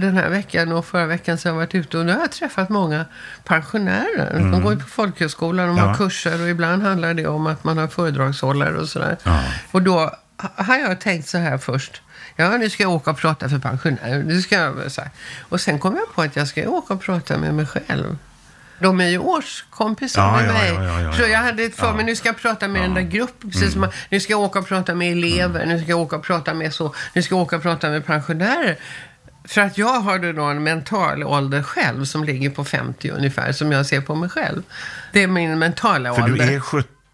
den 0.00 0.16
här 0.16 0.30
veckan 0.30 0.72
och 0.72 0.86
förra 0.86 1.06
veckan 1.06 1.38
så 1.38 1.48
har 1.48 1.52
jag 1.54 1.56
varit 1.60 1.74
ute 1.74 1.98
och 1.98 2.06
nu 2.06 2.12
har 2.12 2.20
jag 2.20 2.30
träffat 2.32 2.68
många 2.68 3.04
pensionärer. 3.44 4.38
De 4.52 4.62
går 4.62 4.72
ju 4.72 4.78
på 4.80 4.88
folkhögskolan, 4.88 5.66
de 5.66 5.72
Mm. 5.72 5.84
Ja. 5.84 5.90
har 5.90 5.96
kurser 5.96 6.42
och 6.42 6.48
ibland 6.48 6.82
handlar 6.82 7.14
det 7.14 7.26
om 7.26 7.46
att 7.46 7.64
man 7.64 7.78
har 7.78 7.88
föredragshållare 7.88 8.76
och 8.78 8.88
sådär. 8.88 9.16
Ja. 9.22 9.40
Och 9.70 9.82
då 9.82 10.10
har 10.56 10.76
jag 10.76 11.00
tänkt 11.00 11.28
så 11.28 11.38
här 11.38 11.58
först. 11.58 12.02
Ja, 12.36 12.56
nu 12.56 12.70
ska 12.70 12.82
jag 12.82 12.92
åka 12.92 13.10
och 13.10 13.16
prata 13.18 13.48
för 13.48 13.58
pensionärer. 13.58 14.22
Nu 14.22 14.42
ska 14.42 14.54
jag, 14.56 14.92
så 14.92 15.00
här. 15.00 15.10
Och 15.48 15.60
sen 15.60 15.78
kom 15.78 15.96
jag 15.96 16.14
på 16.14 16.22
att 16.22 16.36
jag 16.36 16.48
ska 16.48 16.68
åka 16.68 16.94
och 16.94 17.00
prata 17.02 17.38
med 17.38 17.54
mig 17.54 17.66
själv. 17.66 18.16
De 18.78 19.00
är 19.00 19.08
ju 19.08 19.18
årskompisar 19.18 20.22
Ja, 20.22 20.36
med 20.36 20.48
ja, 20.48 20.52
mig. 20.52 20.86
ja, 20.86 21.00
ja, 21.00 21.12
så 21.12 21.22
ja. 21.22 21.26
jag 21.28 21.38
hade 21.38 21.70
för 21.70 21.86
Ja. 21.86 21.92
mig, 21.94 22.04
nu 22.04 22.16
ska 22.16 22.28
jag 22.28 22.36
prata 22.38 22.68
med 22.68 22.82
den 22.82 22.94
där 22.94 23.02
gruppen. 23.02 23.50
Precis 23.50 23.72
som, 23.72 23.84
att- 23.84 23.94
nu 24.10 24.20
ska 24.20 24.32
jag 24.32 24.40
åka 24.40 24.58
och 24.58 24.66
prata 24.68 24.94
med 24.94 25.12
elever. 25.12 25.66
Nu 25.66 25.78
ska 25.78 25.88
jag 25.88 26.00
åka 26.00 26.16
och 26.16 26.22
prata 26.24 26.54
med 26.54 26.74
så. 26.74 26.94
Nu 27.14 27.22
ska 27.22 27.34
jag 27.34 27.42
åka 27.42 27.56
och 27.56 27.62
prata 27.62 27.88
med 27.90 28.06
pensionärer. 28.06 28.76
För 29.44 29.60
att 29.60 29.78
jag 29.78 30.00
har 30.00 30.32
då 30.32 30.42
en 30.44 30.62
mental 30.62 31.24
ålder 31.24 31.62
själv 31.62 32.04
som 32.04 32.24
ligger 32.24 32.50
på 32.50 32.64
50 32.64 33.10
ungefär, 33.10 33.52
som 33.52 33.72
jag 33.72 33.86
ser 33.86 34.00
på 34.00 34.14
mig 34.14 34.28
själv. 34.30 34.62
Det 35.12 35.22
är 35.22 35.26
min 35.26 35.58
mentala 35.58 36.14
För 36.14 36.22
ålder. 36.22 36.46
du 36.46 36.52
är 36.54 36.60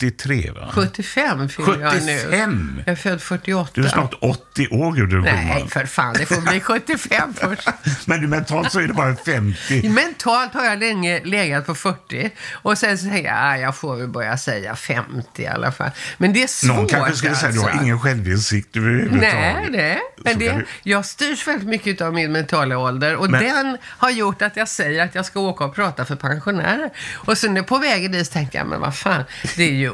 73 0.00 0.50
va? 0.50 0.68
75 0.72 1.48
fyller 1.48 1.80
jag 1.80 2.04
nu. 2.04 2.18
75? 2.18 2.82
Jag 2.87 2.92
är 2.92 2.96
född 2.96 3.22
48. 3.22 3.70
Du 3.74 3.84
är 3.84 3.88
snart 3.88 4.14
80 4.20 4.68
år 4.68 4.92
Gudrun 4.92 5.22
Nej, 5.22 5.66
för 5.68 5.87
fan. 5.87 6.14
Det 6.18 6.26
får 6.26 6.40
bli 6.50 6.61
75 6.88 7.34
först. 7.34 7.68
Men 8.04 8.20
du 8.20 8.26
mentalt 8.26 8.72
så 8.72 8.80
är 8.80 8.87
det 8.87 8.92
bara 8.94 9.16
50. 9.16 9.88
Mentalt 9.88 10.54
har 10.54 10.64
jag 10.64 10.78
länge 10.78 11.20
legat 11.24 11.66
på 11.66 11.74
40. 11.74 12.30
Och 12.52 12.78
sen 12.78 12.98
så 12.98 13.04
tänker 13.08 13.28
jag, 13.28 13.38
ah, 13.38 13.56
jag 13.56 13.76
får 13.76 13.96
väl 13.96 14.08
börja 14.08 14.38
säga 14.38 14.76
50 14.76 15.42
i 15.42 15.46
alla 15.46 15.72
fall. 15.72 15.90
Men 16.18 16.32
det 16.32 16.42
är 16.42 16.46
svårt 16.46 16.76
Någon 16.76 16.87
kanske 16.88 17.16
skulle 17.16 17.34
säga 17.34 17.48
alltså. 17.48 17.66
du 17.66 17.72
har 17.72 17.82
ingen 17.82 18.00
självinsikt 18.00 18.76
överhuvudtaget. 18.76 19.34
Nej, 19.34 19.68
det. 19.72 19.99
Men 20.16 20.32
Så 20.32 20.38
det, 20.38 20.64
jag 20.82 21.05
styrs 21.05 21.46
väldigt 21.46 21.68
mycket 21.68 22.01
av 22.01 22.14
min 22.14 22.32
mentala 22.32 22.78
ålder. 22.78 23.16
Och 23.16 23.30
Men- 23.30 23.44
den 23.44 23.78
har 23.84 24.11
gjort 24.11 24.42
att 24.42 24.57
jag 24.57 24.68
säger 24.68 25.05
att 25.05 25.14
jag 25.14 25.24
ska 25.26 25.40
åka 25.40 25.64
och 25.64 25.74
prata 25.74 26.05
för 26.05 26.16
pensionärer. 26.16 26.90
Och 27.14 27.38
sen 27.38 27.64
på 27.64 27.78
vägen 27.78 28.12
dit 28.12 28.30
tänkte 28.32 28.59
jag, 28.59 28.66
men 28.66 28.80
vad 28.80 28.96
fan, 28.96 29.22
det 29.57 29.62
är 29.62 29.72
ju 29.72 29.88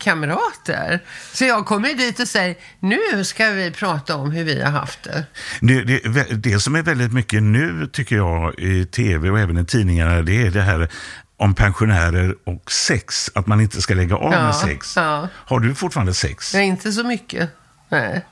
kamrater. 0.00 1.00
Så 1.32 1.44
jag 1.44 1.66
kommer 1.66 1.94
dit 1.94 2.20
och 2.20 2.28
säger, 2.28 2.56
nu 2.80 3.24
ska 3.24 3.50
vi 3.50 3.70
prata 3.70 4.16
om 4.16 4.30
hur 4.30 4.44
vi 4.44 4.62
har 4.62 4.70
haft 4.70 5.02
det. 5.02 5.24
Det, 5.60 5.82
det, 5.84 6.24
det 6.34 6.60
som 6.60 6.74
är 6.74 6.82
väldigt 6.82 7.12
mycket 7.12 7.42
nu, 7.42 7.86
tycker 7.92 8.16
jag, 8.16 8.58
i 8.58 8.86
tv 8.86 9.30
och 9.30 9.38
även 9.38 9.58
i 9.58 9.64
tidningarna, 9.66 10.22
det 10.22 10.46
är 10.46 10.50
det 10.50 10.62
här 10.62 10.88
om 11.36 11.54
pensionärer 11.54 12.34
och 12.46 12.72
sex, 12.72 13.30
att 13.34 13.46
man 13.46 13.60
inte 13.60 13.82
ska 13.82 13.94
lägga 13.94 14.16
av 14.16 14.32
Ja, 14.32 14.42
med 14.42 14.54
sex. 14.54 14.96
ja. 14.96 15.28
Har 15.34 15.60
du 15.60 15.74
fortfarande 15.74 16.14
sex? 16.14 16.54
Nej, 16.54 16.66
inte 16.66 16.92
så 16.92 17.04
mycket. 17.04 17.50
Nej. 17.88 18.26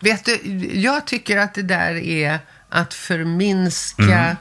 Vet 0.00 0.24
du, 0.24 0.40
jag 0.74 1.06
tycker 1.06 1.36
att 1.38 1.54
det 1.54 1.62
där 1.62 1.94
är 1.94 2.38
att 2.68 2.94
förminska 2.94 4.02
Mm. 4.02 4.36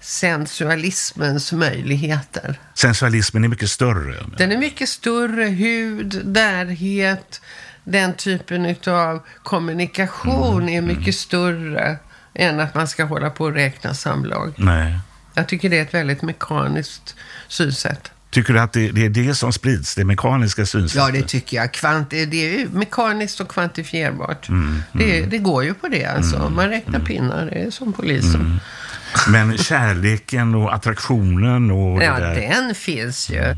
Sensualismens 0.00 1.52
möjligheter. 1.52 2.58
Sensualismen 2.74 3.44
är 3.44 3.48
mycket 3.48 3.70
större. 3.70 4.14
Den 4.38 4.52
är 4.52 4.58
mycket 4.58 4.88
större, 4.88 5.44
hud, 5.44 6.20
närhet, 6.24 7.40
den 7.84 8.14
typen 8.14 8.76
av 8.86 9.22
kommunikation 9.42 10.68
är 10.68 10.80
mycket 10.80 11.14
större 11.14 11.96
än 12.34 12.60
att 12.60 12.74
man 12.74 12.88
ska 12.88 13.04
hålla 13.04 13.30
på 13.30 13.44
och 13.44 13.52
räkna 13.54 13.94
samlag. 13.94 14.52
Nej. 14.56 14.98
Jag 15.34 15.48
tycker 15.48 15.70
det 15.70 15.78
är 15.78 15.82
ett 15.82 15.94
väldigt 15.94 16.22
mekaniskt 16.22 17.14
synsätt. 17.48 18.10
Tycker 18.30 18.52
du 18.54 18.60
att 18.60 18.72
det, 18.72 18.90
det 18.90 19.04
är 19.04 19.08
det 19.08 19.34
som 19.34 19.52
sprids, 19.52 19.94
det 19.94 20.04
mekaniska 20.04 20.66
synsättet? 20.66 21.14
Ja, 21.14 21.20
det 21.20 21.28
tycker 21.28 21.56
jag. 21.56 21.72
Kvant 21.72 22.10
det 22.10 22.22
är 22.34 22.66
mekaniskt 22.68 23.40
och 23.40 23.48
kvantifierbart. 23.48 24.48
Mm, 24.48 24.82
Det, 24.92 25.20
det 25.22 25.38
går 25.38 25.64
ju 25.64 25.74
på 25.74 25.88
det 25.88 26.04
alltså. 26.04 26.50
Man 26.50 26.68
räknar 26.68 27.00
pinnar, 27.00 27.46
det 27.46 27.62
är 27.62 27.70
som 27.70 27.92
polisen. 27.92 28.60
Men 29.28 29.58
kärleken 29.58 30.54
och 30.54 30.74
attraktionen 30.74 31.70
och 31.70 32.02
Ja, 32.02 32.18
det 32.18 32.20
där. 32.20 32.34
den 32.34 32.74
finns 32.74 33.30
ju. 33.30 33.56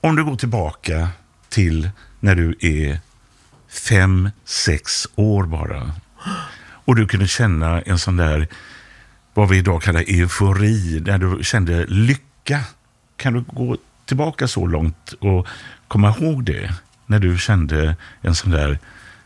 Om 0.00 0.16
du 0.16 0.24
går 0.24 0.36
tillbaka 0.36 1.08
till 1.48 1.90
när 2.20 2.34
du 2.34 2.56
är 2.60 2.98
fem, 3.88 4.30
sex 4.44 5.06
år 5.14 5.44
bara. 5.46 5.92
Och 6.84 6.96
du 6.96 7.06
kunde 7.06 7.28
känna 7.28 7.80
en 7.82 7.98
sån 7.98 8.16
där, 8.16 8.48
vad 9.34 9.48
vi 9.48 9.58
idag 9.58 9.82
kallar 9.82 10.00
eufori, 10.08 10.98
där 10.98 11.18
du 11.18 11.44
kände 11.44 11.84
lycka. 11.88 12.60
Kan 13.16 13.32
du 13.32 13.40
gå 13.40 13.76
tillbaka 14.06 14.48
så 14.48 14.66
långt 14.66 15.12
och 15.20 15.46
komma 15.88 16.14
ihåg 16.18 16.44
det? 16.44 16.74
När 17.06 17.18
du 17.18 17.38
kände 17.38 17.96
en 18.20 18.34
sån 18.34 18.50
där 18.50 18.78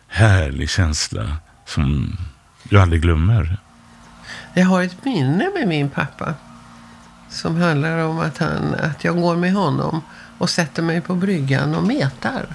härlig 0.09 0.71
känsla 0.71 1.37
som 1.67 2.17
du 2.63 2.81
aldrig 2.81 3.03
glömmer. 3.03 3.59
Jag 4.55 4.67
har 4.67 4.83
ett 4.83 5.05
minne 5.05 5.51
med 5.59 5.69
min 5.69 5.91
pappa. 5.91 6.35
Som 7.31 7.61
handlar 7.61 7.99
om 7.99 8.19
att, 8.19 8.39
han, 8.39 8.75
att 8.75 9.05
jag 9.05 9.17
går 9.21 9.37
med 9.37 9.53
honom 9.53 10.03
och 10.39 10.51
sätter 10.51 10.83
mig 10.83 11.01
på 11.01 11.15
bryggan 11.15 11.75
och 11.75 11.83
metar. 11.83 12.47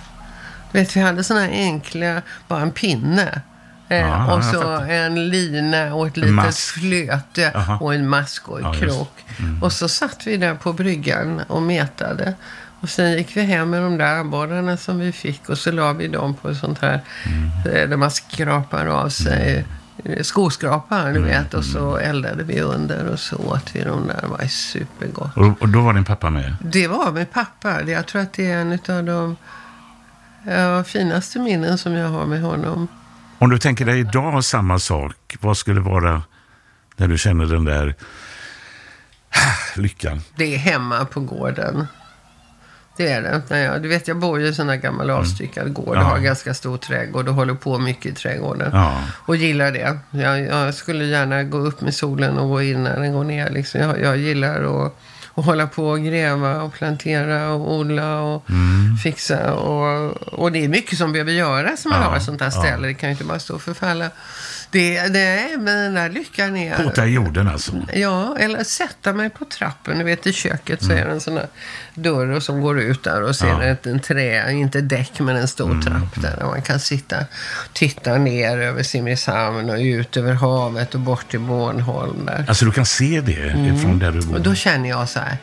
Du 0.72 0.80
vet, 0.80 0.96
vi 0.96 1.02
hade 1.02 1.24
här 1.30 1.50
enkla, 1.50 2.22
bara 2.48 2.62
en 2.62 2.72
pinne. 2.72 3.42
Eh, 3.90 4.30
och 4.30 4.44
så 4.44 4.70
en 4.70 5.30
lina 5.30 5.96
och 5.96 6.08
ett 6.08 6.18
litet 6.18 6.34
mask. 6.34 6.74
flöte 6.74 7.52
Aha. 7.56 7.78
och 7.82 7.94
en 7.94 8.10
mask 8.10 8.50
och 8.50 8.60
en 8.60 8.66
Ja, 8.66 8.74
krok. 8.74 9.26
Och 9.62 9.74
så 9.74 9.88
satt 9.90 10.28
vi 10.28 10.38
där 10.38 10.56
på 10.56 10.74
bryggan 10.74 11.42
och 11.48 11.62
metade. 11.62 12.34
Och 12.80 12.90
sen 12.90 13.12
gick 13.12 13.38
vi 13.38 13.42
hem 13.42 13.70
med 13.70 13.82
de 13.82 13.98
där 13.98 14.20
abborrarna 14.20 14.78
som 14.78 15.00
vi 15.00 15.12
fick 15.12 15.50
och 15.50 15.58
så 15.58 15.72
la 15.72 15.94
vi 15.94 16.08
dem 16.08 16.34
på 16.34 16.50
ett 16.50 16.58
sånt 16.58 16.80
här 16.80 17.02
eh, 17.66 17.90
där 17.90 17.98
man 17.98 18.12
skrapar 18.12 18.86
av 18.86 19.10
sig 19.10 19.66
skoskrapar, 20.22 21.14
du 21.14 21.22
vet. 21.22 21.54
Och 21.54 21.66
så 21.66 21.98
eldade 21.98 22.44
vi 22.44 22.62
under 22.62 23.06
och 23.06 23.20
så 23.20 23.36
åt 23.36 23.76
vi 23.76 23.84
dem 23.84 24.08
där. 24.08 24.22
Det 24.22 24.28
var 24.28 24.48
supergott. 24.48 25.38
Och, 25.38 25.62
och 25.62 25.70
då 25.70 25.82
var 25.82 25.94
din 25.94 26.06
pappa 26.06 26.30
med? 26.30 26.56
Det 26.62 26.88
var 26.88 27.12
med 27.12 27.32
pappa. 27.32 27.82
Jag 27.82 28.08
tror 28.08 28.22
att 28.22 28.34
det 28.34 28.52
är 28.52 28.58
en 28.58 28.72
av 28.72 29.04
de 29.04 29.36
ja, 30.44 30.84
finaste 30.84 31.40
minnen 31.40 31.78
som 31.78 31.94
jag 31.94 32.10
har 32.10 32.26
med 32.26 32.42
honom. 32.42 32.88
Om 33.40 33.50
du 33.50 33.60
tänker 33.60 33.86
dig 33.86 34.00
idag 34.00 34.44
samma 34.44 34.80
sak, 34.80 35.38
vad 35.40 35.58
skulle 35.58 35.82
vara 35.82 36.22
när 36.96 37.08
du 37.08 37.18
känner 37.18 37.46
den 37.46 37.66
där 37.66 37.96
lyckan? 39.76 40.22
Det 40.36 40.56
är 40.56 40.58
hemma 40.58 41.06
på 41.06 41.20
gården. 41.20 41.88
Det 42.98 43.12
är 43.12 43.22
det. 43.22 43.42
Nej, 43.50 43.64
ja, 43.64 43.80
du 43.80 43.88
vet, 43.90 44.08
jag 44.08 44.18
bor 44.18 44.40
ju 44.40 44.46
i 44.46 44.48
en 44.48 44.56
sån 44.56 44.70
här 44.70 44.76
gammal 44.76 45.10
avstyckad 45.10 45.74
gård. 45.74 45.88
Mm. 45.88 46.00
Ja. 46.00 46.06
och 46.06 46.12
har 46.12 46.20
ganska 46.20 46.54
stor 46.54 46.78
trädgård 46.78 47.28
och 47.28 47.34
håller 47.36 47.54
på 47.54 47.78
mycket 47.80 48.06
i 48.06 48.16
trädgården. 48.16 48.70
Ja. 48.74 49.02
Och 49.26 49.36
gillar 49.36 49.72
det. 49.72 49.98
Jag, 50.12 50.42
jag 50.42 50.74
skulle 50.74 51.06
gärna 51.06 51.44
gå 51.44 51.58
upp 51.58 51.82
med 51.82 51.94
solen 51.96 52.38
och 52.38 52.50
gå 52.50 52.62
in 52.62 52.84
när 52.84 53.00
den 53.00 53.14
går 53.14 53.24
ner. 53.24 53.50
Liksom. 53.50 53.82
Jag, 53.82 54.02
jag 54.02 54.18
gillar 54.18 54.86
att, 54.86 54.94
att 55.36 55.46
hålla 55.46 55.68
på 55.68 55.88
och 55.90 56.00
gräva 56.04 56.62
och 56.62 56.74
plantera 56.74 57.50
och 57.52 57.74
odla 57.74 58.22
och 58.22 58.44
Mm. 58.50 58.98
fixa. 58.98 59.54
Och, 59.54 60.12
och 60.34 60.52
det 60.52 60.64
är 60.64 60.68
mycket 60.70 60.98
som 60.98 61.12
behöver 61.12 61.32
göras 61.32 61.82
som 61.82 61.92
man 61.92 62.02
Ja, 62.02 62.08
har 62.10 62.18
ett 62.18 62.24
sånt 62.24 62.42
här 62.42 62.52
ja. 62.56 62.62
ställe. 62.62 62.88
Det 62.88 62.94
kan 62.94 63.10
ju 63.10 63.12
inte 63.12 63.24
bara 63.26 63.40
stå 63.40 63.56
och 63.56 63.62
förfalla. 63.62 64.10
Det, 64.72 65.08
det, 65.08 65.58
men 65.60 65.94
där 65.94 66.10
lyckan 66.10 66.58
är... 66.58 66.84
Pota 66.84 67.06
i 67.06 67.10
jorden 67.10 67.48
alltså. 67.48 67.72
Ja, 67.94 68.38
eller 68.40 68.64
sätta 68.64 69.14
mig 69.14 69.30
på 69.30 69.46
trappen. 69.46 69.98
Du 69.98 70.04
vet, 70.04 70.28
i 70.28 70.34
köket 70.34 70.84
så 70.84 70.92
är 70.92 71.06
det 71.06 71.12
en 71.12 71.22
sån 71.22 71.38
här 71.38 71.48
dörr 71.94 72.32
och 72.32 72.44
som 72.44 72.62
går 72.62 72.80
ut 72.80 73.04
där 73.04 73.22
och 73.22 73.38
Mm. 73.42 73.54
Ja. 73.54 73.64
Mm, 73.64 73.74
ett, 73.74 73.86
en 73.86 74.00
trä, 74.00 74.52
inte 74.52 74.82
däck, 74.82 75.20
men 75.20 75.36
en 75.36 75.48
stor 75.48 75.82
trapp 75.82 76.22
där. 76.22 76.36
Där 76.38 76.46
man 76.46 76.62
kan 76.62 76.80
sitta 76.80 77.16
titta 77.74 78.18
ner 78.18 78.58
över 78.58 78.84
Simrishamn 78.84 79.70
och 79.70 79.78
ut 79.78 80.18
över 80.18 80.34
havet 80.34 80.96
och 80.96 81.00
bort 81.00 81.30
till 81.30 81.40
Bornholm 81.40 82.26
där. 82.26 82.46
Alltså 82.48 82.66
du 82.66 82.72
kan 82.72 82.86
se 82.86 83.22
det 83.22 83.72
ifrån 83.76 84.00
där 84.00 84.12
du 84.12 84.22
bor. 84.22 84.36
Och 84.36 84.42
då 84.42 84.56
känner 84.56 84.90
jag 84.90 85.10
så 85.10 85.20
här, 85.20 85.38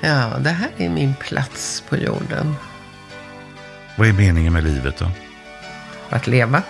ja, 0.00 0.32
det 0.40 0.50
här 0.50 0.70
är 0.76 0.88
min 0.88 1.14
plats 1.14 1.82
på 1.88 1.96
jorden. 1.96 2.56
Vad 3.96 4.08
är 4.08 4.12
meningen 4.12 4.52
med 4.52 4.64
livet 4.64 4.98
då? 4.98 5.10
Att 6.10 6.26
leva. 6.26 6.62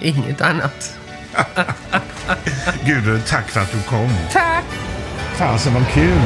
Inget 0.00 0.40
annat. 0.40 0.98
Gudrun, 2.84 3.22
tack 3.26 3.48
för 3.48 3.60
att 3.60 3.72
du 3.72 3.82
kom. 3.82 4.10
Tack! 4.32 4.64
Fasen 5.36 5.74
vad 5.74 5.88
kul! 5.88 6.20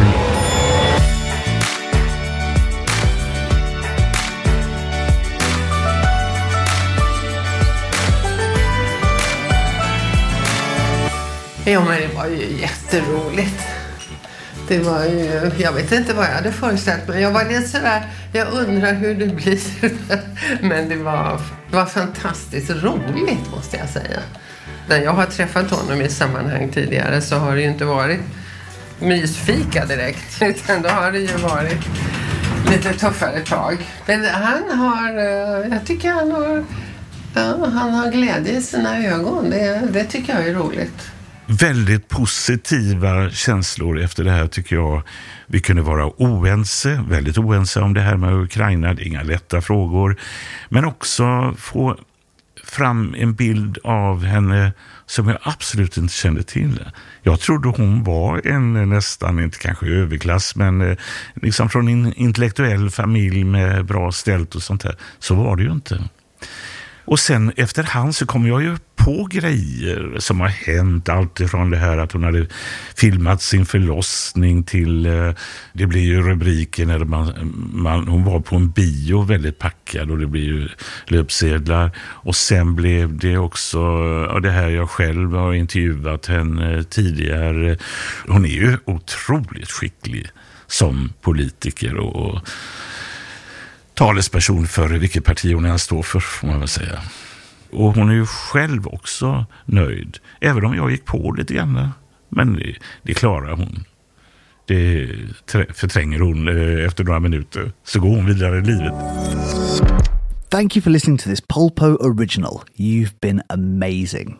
Jo, 11.70 11.80
men 11.80 12.00
det 12.00 12.14
var 12.14 12.26
ju 12.26 12.60
jätteroligt. 12.60 13.62
Det 14.68 14.78
var 14.78 15.04
ju, 15.04 15.50
jag 15.58 15.72
vet 15.72 15.92
inte 15.92 16.14
vad 16.14 16.24
jag 16.24 16.32
hade 16.32 16.52
föreställt 16.52 17.08
mig. 17.08 17.22
Jag 17.22 17.30
var 17.30 17.44
lite 17.44 17.68
sådär, 17.68 18.02
jag 18.32 18.48
undrar 18.52 18.94
hur 18.94 19.14
det 19.14 19.26
blir. 19.26 19.60
Men 20.68 20.88
det 20.88 20.96
var, 20.96 21.40
det 21.70 21.76
var 21.76 21.86
fantastiskt 21.86 22.70
roligt 22.70 23.50
måste 23.50 23.76
jag 23.76 23.88
säga. 23.88 24.20
När 24.88 25.02
jag 25.02 25.12
har 25.12 25.26
träffat 25.26 25.70
honom 25.70 26.00
i 26.00 26.08
sammanhang 26.08 26.68
tidigare 26.68 27.20
så 27.20 27.36
har 27.36 27.54
det 27.54 27.62
ju 27.62 27.68
inte 27.68 27.84
varit 27.84 28.20
mysfika 29.00 29.86
direkt. 29.86 30.42
Utan 30.42 30.82
då 30.82 30.88
har 30.88 31.12
det 31.12 31.18
ju 31.18 31.36
varit 31.36 31.88
lite 32.70 32.92
tuffare 32.92 33.40
tag. 33.40 33.76
Men 34.06 34.24
han 34.24 34.78
har, 34.78 35.18
eh, 35.18 35.72
jag 35.72 35.86
tycker 35.86 36.12
han 36.12 36.32
har, 36.32 36.64
ja, 37.34 37.66
han 37.66 37.94
har 37.94 38.12
glädje 38.12 38.58
i 38.58 38.62
sina 38.62 39.06
ögon. 39.06 39.50
Det, 39.50 39.88
det 39.92 40.04
tycker 40.04 40.34
jag 40.34 40.48
är 40.48 40.54
roligt. 40.54 41.10
Väldigt 41.46 42.08
positiva 42.08 43.30
känslor 43.30 44.00
efter 44.00 44.24
det 44.24 44.30
här 44.30 44.46
tycker 44.46 44.76
jag. 44.76 45.02
Vi 45.46 45.60
kunde 45.60 45.82
vara 45.82 46.06
oense, 46.06 47.04
väldigt 47.08 47.38
oense 47.38 47.80
om 47.80 47.94
det 47.94 48.00
här 48.00 48.16
med 48.16 48.34
Ukraina. 48.34 48.94
Det 48.94 49.02
är 49.02 49.06
inga 49.06 49.22
lätta 49.22 49.60
frågor. 49.60 50.16
Men 50.68 50.84
också 50.84 51.54
få 51.58 51.96
fram 52.70 53.14
en 53.18 53.34
bild 53.34 53.78
av 53.84 54.24
henne 54.24 54.72
som 55.06 55.28
jag 55.28 55.38
absolut 55.42 55.96
inte 55.96 56.14
kände 56.14 56.42
till. 56.42 56.84
Jag 57.22 57.40
trodde 57.40 57.68
hon 57.68 58.04
var 58.04 58.46
en 58.46 58.90
nästan, 58.90 59.40
inte 59.40 59.58
kanske 59.58 59.86
överklass, 59.86 60.56
men 60.56 60.80
eh, 60.80 60.96
liksom 61.34 61.68
från 61.68 61.88
en 61.88 62.14
intellektuell 62.14 62.90
familj 62.90 63.44
med 63.44 63.84
bra 63.84 64.12
ställt 64.12 64.54
och 64.54 64.62
sånt 64.62 64.82
där. 64.82 64.96
Så 65.18 65.34
var 65.34 65.56
det 65.56 65.62
ju 65.62 65.72
inte. 65.72 66.08
Och 67.10 67.20
sen 67.20 67.52
efterhand 67.56 68.14
så 68.14 68.26
kom 68.26 68.46
jag 68.46 68.62
ju 68.62 68.76
på 68.96 69.28
grejer 69.30 70.16
som 70.18 70.40
har 70.40 70.48
hänt. 70.48 71.08
Allt 71.08 71.40
ifrån 71.40 71.70
det 71.70 71.76
här 71.76 71.98
att 71.98 72.12
hon 72.12 72.24
hade 72.24 72.46
filmat 72.96 73.42
sin 73.42 73.66
förlossning 73.66 74.62
till, 74.62 75.06
eh, 75.06 75.30
det 75.72 75.86
blir 75.86 76.02
ju 76.02 76.22
rubriker 76.22 76.86
när 76.86 76.98
man, 76.98 77.32
man, 77.72 78.08
hon 78.08 78.24
var 78.24 78.40
på 78.40 78.56
en 78.56 78.70
bio 78.70 79.22
väldigt 79.22 79.58
packad 79.58 80.10
och 80.10 80.18
det 80.18 80.26
blir 80.26 80.44
ju 80.44 80.68
löpsedlar. 81.06 81.90
Och 81.98 82.36
sen 82.36 82.74
blev 82.74 83.18
det 83.18 83.38
också, 83.38 83.80
och 84.32 84.42
det 84.42 84.50
här 84.50 84.68
jag 84.68 84.90
själv 84.90 85.34
har 85.34 85.54
intervjuat 85.54 86.26
henne 86.26 86.84
tidigare. 86.84 87.78
Hon 88.26 88.44
är 88.44 88.48
ju 88.48 88.76
otroligt 88.84 89.70
skicklig 89.70 90.26
som 90.66 91.12
politiker 91.20 91.96
och, 91.96 92.16
och 92.16 92.48
talesperson 93.98 94.66
för 94.66 94.88
vilket 94.88 95.24
parti 95.24 95.54
hon 95.54 95.64
än 95.64 95.78
står 95.78 96.02
för, 96.02 96.20
får 96.20 96.48
man 96.48 96.58
väl 96.58 96.68
säga. 96.68 97.02
Och 97.70 97.94
hon 97.94 98.10
är 98.10 98.14
ju 98.14 98.26
själv 98.26 98.86
också 98.86 99.46
nöjd, 99.64 100.18
även 100.40 100.64
om 100.64 100.74
jag 100.74 100.90
gick 100.90 101.04
på 101.04 101.32
lite 101.32 101.54
grann. 101.54 101.88
Men 102.28 102.56
det, 102.56 102.76
det 103.02 103.14
klarar 103.14 103.56
hon. 103.56 103.84
Det 104.66 105.08
förtränger 105.74 106.20
hon 106.20 106.48
eh, 106.48 106.86
efter 106.86 107.04
några 107.04 107.20
minuter. 107.20 107.72
Så 107.84 108.00
går 108.00 108.08
hon 108.08 108.26
vidare 108.26 108.58
i 108.58 108.60
livet. 108.60 108.92
Thank 110.50 110.76
you 110.76 110.82
for 110.82 110.90
listening 110.90 111.18
to 111.18 111.28
this 111.28 111.40
Polpo 111.40 111.96
original. 112.00 112.62
You've 112.76 113.20
been 113.20 113.42
amazing. 113.48 114.38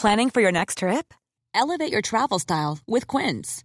Planning 0.00 0.30
for 0.30 0.42
your 0.42 0.52
next 0.52 0.78
trip? 0.78 1.14
Elevate 1.54 1.92
your 1.92 2.02
travel 2.02 2.40
style 2.40 2.78
with 2.86 3.06
Quince. 3.06 3.64